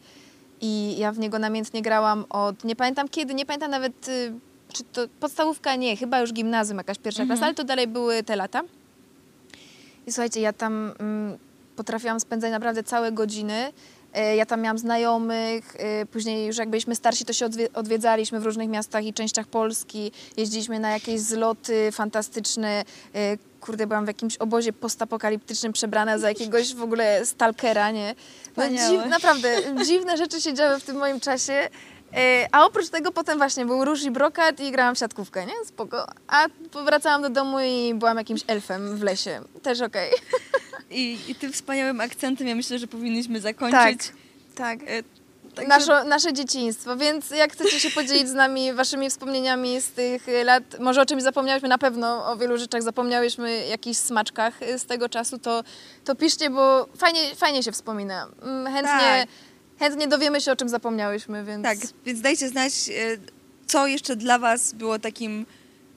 [0.61, 4.33] i ja w niego namiętnie grałam od, nie pamiętam kiedy, nie pamiętam nawet, y,
[4.73, 7.37] czy to podstawówka, nie, chyba już gimnazjum, jakaś pierwsza Mhm.
[7.39, 8.61] klasa, ale to dalej były te lata.
[10.07, 11.37] I słuchajcie, ja tam mm,
[11.75, 13.73] potrafiłam spędzać naprawdę całe godziny.
[14.13, 18.39] E, Ja tam miałam znajomych, e, później już jak byliśmy starsi, to się odwie- odwiedzaliśmy
[18.39, 20.11] w różnych miastach i częściach Polski.
[20.37, 22.83] Jeździliśmy na jakieś zloty fantastyczne.
[23.15, 28.15] E, Kurde, byłam w jakimś obozie postapokaliptycznym przebrana za jakiegoś w ogóle stalkera, nie?
[28.57, 29.55] No, dziw, naprawdę,
[29.87, 31.69] dziwne rzeczy się działy w tym moim czasie.
[32.15, 35.53] E, A oprócz tego potem właśnie był róż i brokat i grałam w siatkówkę, nie?
[35.65, 36.05] Spoko.
[36.27, 36.45] A
[36.85, 39.41] wracałam do domu i byłam jakimś elfem w lesie.
[39.63, 40.11] Też okej.
[40.91, 44.11] I, I tym wspaniałym akcentem ja myślę, że powinniśmy zakończyć.
[44.55, 44.79] tak.
[44.87, 45.03] E,
[45.55, 50.27] także- Nasze, nasze dzieciństwo, więc jak chcecie się podzielić z nami waszymi wspomnieniami z tych
[50.43, 55.09] lat, może o czymś zapomniałyśmy, na pewno o wielu rzeczach zapomniałyśmy, jakichś smaczkach z tego
[55.09, 55.63] czasu, to,
[56.05, 58.27] to piszcie, bo fajnie, fajnie się wspomina.
[58.41, 58.91] Mm, Chętnie,
[59.25, 59.27] Tak.
[59.79, 61.63] Chętnie dowiemy się, o czym zapomniałyśmy, więc...
[61.63, 63.17] Tak, więc dajcie znać, e,
[63.67, 65.45] co jeszcze dla Was było takim,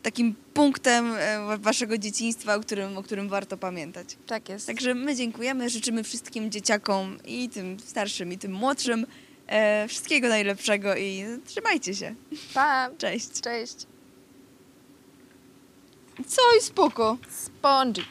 [0.02, 4.16] takim punktem e, wa- Waszego dzieciństwa, o którym, o którym warto pamiętać.
[4.26, 4.66] Tak jest.
[4.66, 9.06] Także my dziękujemy, życzymy wszystkim dzieciakom i tym starszym, i tym młodszym
[9.46, 12.14] e, wszystkiego najlepszego i trzymajcie się.
[12.54, 12.90] Pa!
[12.98, 13.40] Cześć.
[13.40, 13.76] Cześć.
[16.26, 17.16] Co i spoko.
[17.30, 18.02] Spongy.